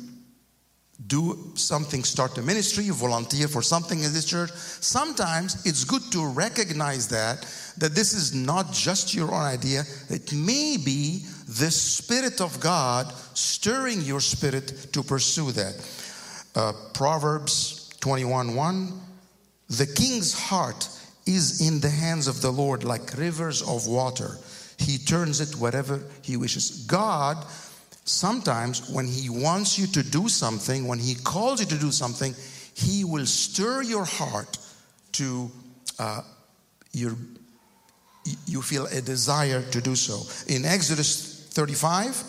do 1.07 1.51
something, 1.55 2.03
start 2.03 2.37
a 2.37 2.41
ministry, 2.41 2.89
volunteer 2.89 3.47
for 3.47 3.61
something 3.61 3.99
in 3.99 4.13
this 4.13 4.25
church. 4.25 4.51
Sometimes 4.51 5.65
it's 5.65 5.85
good 5.85 6.01
to 6.11 6.27
recognize 6.27 7.07
that 7.07 7.41
that 7.77 7.95
this 7.95 8.13
is 8.13 8.35
not 8.35 8.73
just 8.73 9.13
your 9.13 9.33
own 9.33 9.45
idea. 9.45 9.83
It 10.09 10.33
may 10.33 10.75
be 10.77 11.23
the 11.47 11.71
Spirit 11.71 12.41
of 12.41 12.59
God 12.59 13.13
stirring 13.33 14.01
your 14.01 14.19
spirit 14.19 14.87
to 14.91 15.01
pursue 15.01 15.51
that. 15.53 15.75
Uh, 16.55 16.73
Proverbs 16.93 17.89
21 18.01 18.55
1 18.55 19.01
The 19.69 19.87
king's 19.87 20.33
heart 20.33 20.89
is 21.35 21.61
in 21.61 21.79
the 21.79 21.89
hands 21.89 22.27
of 22.27 22.41
the 22.41 22.51
Lord 22.51 22.83
like 22.83 23.17
rivers 23.17 23.61
of 23.61 23.87
water. 23.87 24.37
He 24.77 24.97
turns 24.97 25.41
it 25.41 25.55
wherever 25.55 26.01
he 26.21 26.37
wishes. 26.37 26.85
God 26.85 27.45
sometimes 28.09 28.89
when 28.89 29.05
he 29.05 29.29
wants 29.29 29.77
you 29.77 29.85
to 29.87 30.03
do 30.03 30.27
something, 30.27 30.87
when 30.87 30.99
he 30.99 31.15
calls 31.15 31.59
you 31.59 31.67
to 31.67 31.77
do 31.77 31.91
something, 31.91 32.33
he 32.73 33.03
will 33.03 33.25
stir 33.25 33.83
your 33.83 34.05
heart 34.05 34.57
to 35.13 35.51
uh, 35.99 36.21
your, 36.91 37.15
you 38.47 38.61
feel 38.61 38.87
a 38.87 39.01
desire 39.01 39.61
to 39.61 39.81
do 39.81 39.95
so. 39.95 40.25
In 40.51 40.65
Exodus 40.65 41.47
35, 41.51 42.23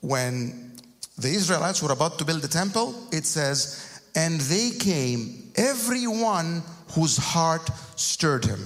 when 0.00 0.72
the 1.18 1.28
Israelites 1.28 1.82
were 1.82 1.92
about 1.92 2.18
to 2.18 2.24
build 2.24 2.42
the 2.42 2.48
temple, 2.48 2.94
it 3.10 3.26
says, 3.26 4.00
and 4.14 4.40
they 4.42 4.70
came, 4.70 5.52
everyone 5.56 6.62
whose 6.92 7.16
heart 7.16 7.68
stirred 7.96 8.44
him. 8.44 8.60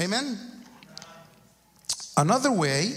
Amen? 0.00 0.38
Another 2.16 2.52
way 2.52 2.92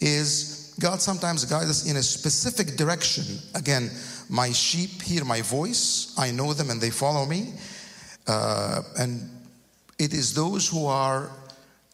is 0.00 0.74
God 0.78 1.00
sometimes 1.00 1.44
guides 1.44 1.70
us 1.70 1.90
in 1.90 1.96
a 1.96 2.02
specific 2.02 2.76
direction. 2.76 3.24
Again, 3.54 3.90
my 4.28 4.52
sheep 4.52 5.02
hear 5.02 5.24
my 5.24 5.42
voice, 5.42 6.14
I 6.16 6.30
know 6.30 6.52
them 6.52 6.70
and 6.70 6.80
they 6.80 6.90
follow 6.90 7.26
me. 7.26 7.54
Uh, 8.26 8.82
and 8.98 9.28
it 9.98 10.12
is 10.12 10.34
those 10.34 10.68
who 10.68 10.86
are 10.86 11.30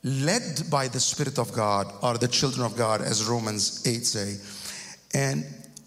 led 0.03 0.69
by 0.71 0.89
the 0.89 1.01
Spirit 1.01 1.39
of 1.39 1.53
God 1.55 1.91
are 2.03 2.19
the 2.19 2.29
children 2.29 2.67
of 2.67 2.77
God, 2.77 3.01
as 3.01 3.25
Romans 3.25 3.87
8 3.87 4.05
say. 4.05 4.37
And 5.15 5.47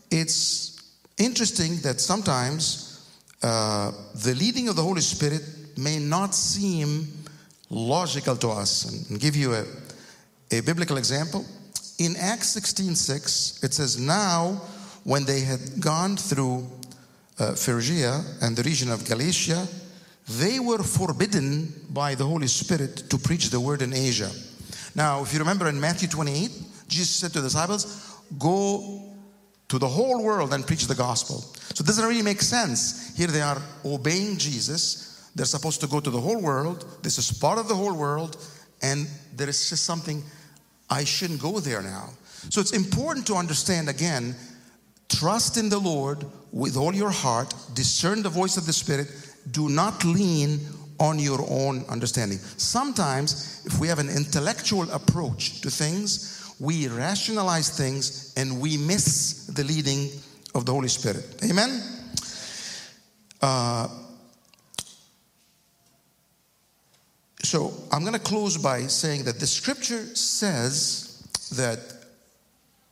it's 0.10 0.82
interesting 1.18 1.78
that 1.82 2.02
sometimes 2.02 3.08
uh, 3.44 3.92
the 4.16 4.34
leading 4.34 4.70
of 4.70 4.76
the 4.76 4.82
Holy 4.82 5.02
Spirit 5.02 5.44
may 5.78 6.00
not 6.00 6.34
seem 6.36 7.08
logical 7.70 8.36
to 8.38 8.50
us. 8.50 9.10
And 9.10 9.20
give 9.20 9.36
you 9.36 9.54
a, 9.54 9.66
a 10.52 10.62
biblical 10.62 10.98
example 10.98 11.46
in 11.98 12.16
Acts 12.18 12.50
16 12.50 12.96
6, 12.96 13.64
it 13.64 13.74
says, 13.74 14.00
Now, 14.00 14.62
when 15.04 15.26
they 15.26 15.42
had 15.42 15.60
gone 15.80 16.16
through 16.16 16.68
uh, 17.40 17.54
Phrygia 17.54 18.22
and 18.42 18.56
the 18.56 18.64
region 18.64 18.92
of 18.92 19.06
Galatia, 19.06 19.68
they 20.30 20.60
were 20.60 20.84
forbidden 20.84 21.74
by 21.90 22.14
the 22.16 22.26
Holy 22.26 22.48
Spirit 22.48 23.10
to 23.10 23.18
preach 23.18 23.50
the 23.50 23.60
word 23.60 23.82
in 23.82 23.94
Asia. 23.94 24.30
Now, 24.94 25.24
if 25.24 25.34
you 25.34 25.40
remember 25.40 25.68
in 25.70 25.80
Matthew 25.80 26.08
28, 26.08 26.52
Jesus 26.88 27.10
said 27.10 27.32
to 27.34 27.42
the 27.42 27.48
disciples, 27.48 28.16
Go 28.38 29.02
to 29.70 29.80
the 29.80 29.88
whole 29.88 30.24
world 30.24 30.54
and 30.54 30.66
preach 30.66 30.88
the 30.88 30.96
gospel. 30.96 31.38
So 31.74 31.82
it 31.82 31.88
doesn't 31.88 32.06
really 32.06 32.22
make 32.22 32.42
sense. 32.42 33.16
Here 33.18 33.28
they 33.28 33.42
are 33.42 33.62
obeying 33.86 34.38
Jesus. 34.38 35.07
They're 35.38 35.46
supposed 35.46 35.82
to 35.82 35.88
go 35.88 36.00
to 36.00 36.10
the 36.10 36.20
whole 36.20 36.42
world. 36.42 36.84
This 37.04 37.20
is 37.20 37.32
part 37.32 37.60
of 37.60 37.68
the 37.68 37.76
whole 37.76 37.94
world. 37.94 38.38
And 38.82 39.08
there 39.36 39.48
is 39.48 39.70
just 39.70 39.86
something 39.86 40.24
I 40.90 41.04
shouldn't 41.04 41.40
go 41.40 41.60
there 41.60 41.84
now. 41.84 42.10
So 42.50 42.60
it's 42.60 42.74
important 42.74 43.28
to 43.28 43.36
understand 43.36 43.88
again 43.88 44.36
trust 45.10 45.58
in 45.58 45.70
the 45.70 45.78
Lord 45.78 46.26
with 46.52 46.76
all 46.76 46.94
your 46.94 47.12
heart, 47.12 47.54
discern 47.76 48.24
the 48.24 48.30
voice 48.30 48.58
of 48.58 48.66
the 48.66 48.74
Spirit, 48.74 49.08
do 49.52 49.70
not 49.70 50.04
lean 50.04 50.60
on 51.00 51.20
your 51.20 51.46
own 51.50 51.86
understanding. 51.88 52.40
Sometimes, 52.58 53.62
if 53.66 53.80
we 53.80 53.88
have 53.88 54.00
an 54.00 54.10
intellectual 54.10 54.90
approach 54.92 55.62
to 55.62 55.70
things, 55.70 56.54
we 56.60 56.88
rationalize 56.88 57.70
things 57.78 58.34
and 58.36 58.60
we 58.60 58.76
miss 58.76 59.46
the 59.48 59.64
leading 59.64 60.10
of 60.56 60.66
the 60.66 60.74
Holy 60.74 60.88
Spirit. 60.88 61.24
Amen? 61.48 61.82
Uh, 63.42 63.88
So 67.48 67.72
I'm 67.94 68.02
going 68.02 68.12
to 68.12 68.20
close 68.20 68.58
by 68.58 68.88
saying 68.88 69.24
that 69.24 69.40
the 69.40 69.48
scripture 69.48 70.06
says 70.18 71.24
that 71.56 71.80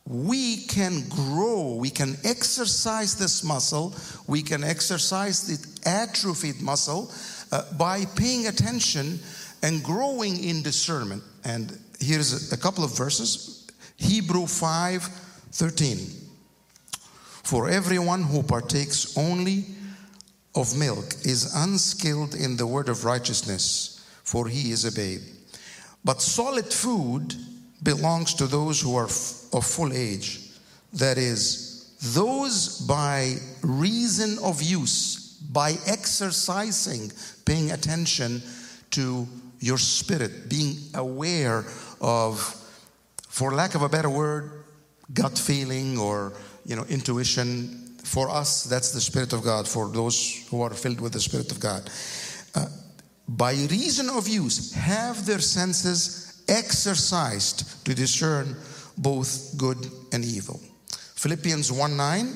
we 0.06 0.64
can 0.64 1.06
grow, 1.10 1.74
we 1.74 1.90
can 1.90 2.16
exercise 2.24 3.16
this 3.16 3.44
muscle, 3.44 3.94
we 4.26 4.40
can 4.40 4.64
exercise 4.64 5.46
the 5.46 5.90
atrophied 5.90 6.62
muscle 6.62 7.12
uh, 7.52 7.70
by 7.74 8.06
paying 8.16 8.46
attention 8.46 9.18
and 9.62 9.84
growing 9.84 10.42
in 10.42 10.62
discernment. 10.62 11.22
And 11.44 11.78
here's 12.00 12.50
a 12.50 12.56
couple 12.56 12.82
of 12.82 12.96
verses 12.96 13.68
Hebrew 13.98 14.46
5 14.46 15.02
13. 15.52 15.98
For 17.42 17.68
everyone 17.68 18.22
who 18.22 18.42
partakes 18.42 19.18
only 19.18 19.66
of 20.54 20.74
milk 20.78 21.12
is 21.24 21.54
unskilled 21.54 22.34
in 22.34 22.56
the 22.56 22.66
word 22.66 22.88
of 22.88 23.04
righteousness 23.04 23.95
for 24.26 24.48
he 24.48 24.72
is 24.72 24.84
a 24.84 24.92
babe. 24.92 25.22
But 26.04 26.20
solid 26.20 26.66
food 26.72 27.34
belongs 27.82 28.34
to 28.34 28.46
those 28.46 28.80
who 28.80 28.96
are 28.96 29.04
of 29.06 29.64
full 29.64 29.92
age, 29.92 30.40
that 30.94 31.16
is, 31.16 31.96
those 32.14 32.80
by 32.80 33.36
reason 33.62 34.38
of 34.42 34.60
use, 34.60 35.38
by 35.52 35.76
exercising, 35.86 37.12
paying 37.44 37.70
attention 37.70 38.42
to 38.90 39.26
your 39.60 39.78
spirit, 39.78 40.50
being 40.50 40.76
aware 40.94 41.64
of, 42.00 42.40
for 43.28 43.54
lack 43.54 43.76
of 43.76 43.82
a 43.82 43.88
better 43.88 44.10
word, 44.10 44.64
gut 45.14 45.38
feeling 45.38 45.98
or 45.98 46.32
you 46.64 46.74
know 46.74 46.84
intuition. 46.88 47.82
For 48.02 48.28
us, 48.30 48.64
that's 48.64 48.92
the 48.92 49.00
Spirit 49.00 49.32
of 49.32 49.42
God. 49.42 49.66
For 49.66 49.88
those 49.88 50.46
who 50.48 50.62
are 50.62 50.70
filled 50.70 51.00
with 51.00 51.12
the 51.12 51.20
Spirit 51.20 51.50
of 51.50 51.58
God, 51.58 51.90
uh, 52.54 52.66
by 53.28 53.52
reason 53.52 54.08
of 54.10 54.28
use, 54.28 54.72
have 54.72 55.26
their 55.26 55.40
senses 55.40 56.42
exercised 56.48 57.84
to 57.84 57.94
discern 57.94 58.56
both 58.96 59.56
good 59.56 59.78
and 60.12 60.24
evil. 60.24 60.60
Philippians 61.14 61.72
1 61.72 61.96
9. 61.96 62.32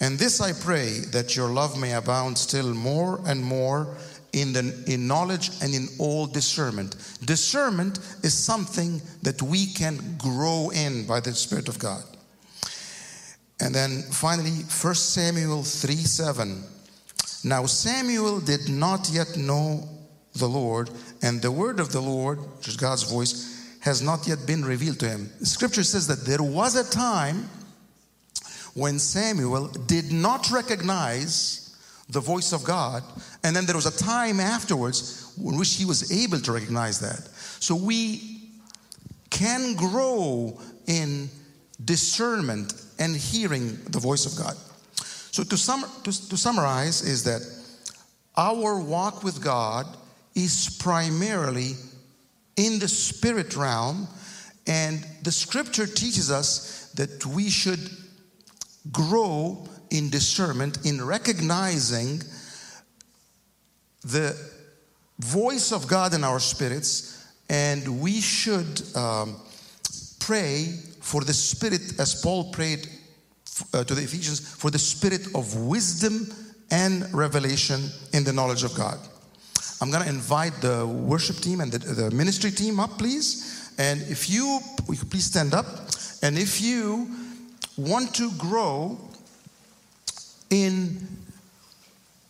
And 0.00 0.18
this 0.18 0.40
I 0.40 0.52
pray 0.52 1.00
that 1.12 1.36
your 1.36 1.48
love 1.48 1.78
may 1.78 1.94
abound 1.94 2.36
still 2.36 2.74
more 2.74 3.20
and 3.26 3.42
more 3.42 3.96
in, 4.32 4.52
the, 4.52 4.84
in 4.86 5.06
knowledge 5.06 5.50
and 5.62 5.74
in 5.74 5.88
all 5.98 6.26
discernment. 6.26 6.96
Discernment 7.24 7.98
is 8.22 8.34
something 8.34 9.00
that 9.22 9.40
we 9.40 9.66
can 9.66 10.16
grow 10.18 10.70
in 10.74 11.06
by 11.06 11.20
the 11.20 11.32
Spirit 11.32 11.68
of 11.68 11.78
God. 11.78 12.02
And 13.60 13.74
then 13.74 14.02
finally, 14.02 14.50
1 14.50 14.94
Samuel 14.94 15.62
3 15.62 15.94
7. 15.94 16.62
Now 17.44 17.64
Samuel 17.64 18.40
did 18.40 18.68
not 18.68 19.08
yet 19.10 19.36
know 19.36 19.88
the 20.38 20.48
Lord, 20.48 20.90
and 21.22 21.42
the 21.42 21.50
word 21.50 21.80
of 21.80 21.92
the 21.92 22.00
Lord, 22.00 22.38
which 22.56 22.68
is 22.68 22.76
God's 22.76 23.02
voice, 23.02 23.78
has 23.80 24.02
not 24.02 24.26
yet 24.26 24.46
been 24.46 24.64
revealed 24.64 24.98
to 25.00 25.08
him. 25.08 25.30
Scripture 25.42 25.84
says 25.84 26.06
that 26.08 26.24
there 26.24 26.42
was 26.42 26.74
a 26.74 26.90
time 26.90 27.48
when 28.74 28.98
Samuel 28.98 29.68
did 29.68 30.12
not 30.12 30.50
recognize 30.50 31.76
the 32.10 32.20
voice 32.20 32.52
of 32.52 32.62
God, 32.64 33.02
and 33.42 33.54
then 33.54 33.66
there 33.66 33.74
was 33.74 33.86
a 33.86 33.96
time 33.96 34.38
afterwards 34.38 35.32
in 35.38 35.56
which 35.58 35.74
he 35.74 35.84
was 35.84 36.12
able 36.12 36.38
to 36.40 36.52
recognize 36.52 37.00
that. 37.00 37.28
So 37.60 37.74
we 37.74 38.50
can 39.30 39.74
grow 39.74 40.60
in 40.86 41.28
discernment 41.84 42.74
and 42.98 43.16
hearing 43.16 43.76
the 43.90 43.98
voice 43.98 44.24
of 44.26 44.36
God. 44.42 44.56
So 45.32 45.42
to, 45.42 45.56
sum, 45.56 45.84
to, 46.04 46.28
to 46.28 46.36
summarize 46.36 47.02
is 47.02 47.24
that 47.24 47.42
our 48.36 48.80
walk 48.80 49.22
with 49.24 49.42
God 49.42 49.86
is 50.36 50.76
primarily 50.78 51.72
in 52.56 52.78
the 52.78 52.86
spirit 52.86 53.56
realm, 53.56 54.06
and 54.66 55.04
the 55.22 55.32
scripture 55.32 55.86
teaches 55.86 56.30
us 56.30 56.92
that 56.94 57.26
we 57.26 57.50
should 57.50 57.90
grow 58.92 59.66
in 59.90 60.10
discernment, 60.10 60.84
in 60.86 61.04
recognizing 61.04 62.20
the 64.04 64.36
voice 65.18 65.72
of 65.72 65.88
God 65.88 66.14
in 66.14 66.22
our 66.22 66.38
spirits, 66.38 67.26
and 67.48 68.00
we 68.00 68.20
should 68.20 68.82
um, 68.94 69.36
pray 70.20 70.78
for 71.00 71.22
the 71.22 71.32
spirit, 71.32 71.98
as 71.98 72.20
Paul 72.20 72.52
prayed 72.52 72.88
uh, 73.72 73.84
to 73.84 73.94
the 73.94 74.02
Ephesians, 74.02 74.40
for 74.40 74.70
the 74.70 74.78
spirit 74.78 75.34
of 75.34 75.56
wisdom 75.56 76.28
and 76.70 77.12
revelation 77.14 77.80
in 78.12 78.24
the 78.24 78.32
knowledge 78.32 78.64
of 78.64 78.74
God. 78.74 78.98
I'm 79.80 79.90
going 79.90 80.02
to 80.02 80.08
invite 80.08 80.54
the 80.62 80.86
worship 80.86 81.36
team 81.36 81.60
and 81.60 81.70
the, 81.70 81.78
the, 81.78 82.10
ministry 82.10 82.50
team 82.50 82.80
up, 82.80 82.98
please. 82.98 83.72
And 83.78 84.00
if 84.02 84.30
you, 84.30 84.60
could 84.86 85.10
please 85.10 85.26
stand 85.26 85.52
up. 85.52 85.66
And 86.22 86.38
if 86.38 86.62
you 86.62 87.10
want 87.76 88.14
to 88.14 88.30
grow 88.38 88.98
in 90.48 91.06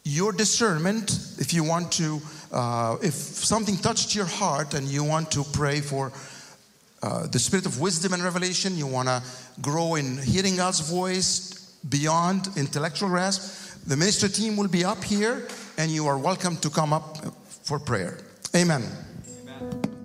your 0.02 0.32
discernment, 0.32 1.12
if 1.38 1.54
you 1.54 1.62
want 1.62 1.92
to, 1.92 2.20
uh, 2.50 2.96
if 3.00 3.14
something 3.14 3.76
touched 3.76 4.14
your 4.14 4.26
heart 4.26 4.74
and 4.74 4.88
you 4.88 5.04
want 5.04 5.30
to 5.30 5.44
pray 5.52 5.80
for 5.80 6.12
uh, 7.02 7.28
the 7.28 7.38
spirit 7.38 7.64
of 7.64 7.80
wisdom 7.80 8.12
and 8.12 8.24
revelation, 8.24 8.76
you 8.76 8.88
want 8.88 9.06
to 9.06 9.22
grow 9.62 9.94
in 9.94 10.18
hearing 10.18 10.56
God's 10.56 10.80
voice 10.80 11.76
beyond 11.88 12.48
intellectual 12.56 13.08
grasp, 13.08 13.86
the 13.86 13.96
ministry 13.96 14.30
team 14.30 14.56
will 14.56 14.66
be 14.66 14.84
up 14.84 15.04
here 15.04 15.46
and 15.78 15.90
you 15.90 16.06
are 16.06 16.18
welcome 16.18 16.56
to 16.58 16.70
come 16.70 16.92
up 16.92 17.18
for 17.64 17.78
prayer. 17.78 18.18
Amen. 18.54 18.84
Amen. 19.42 19.95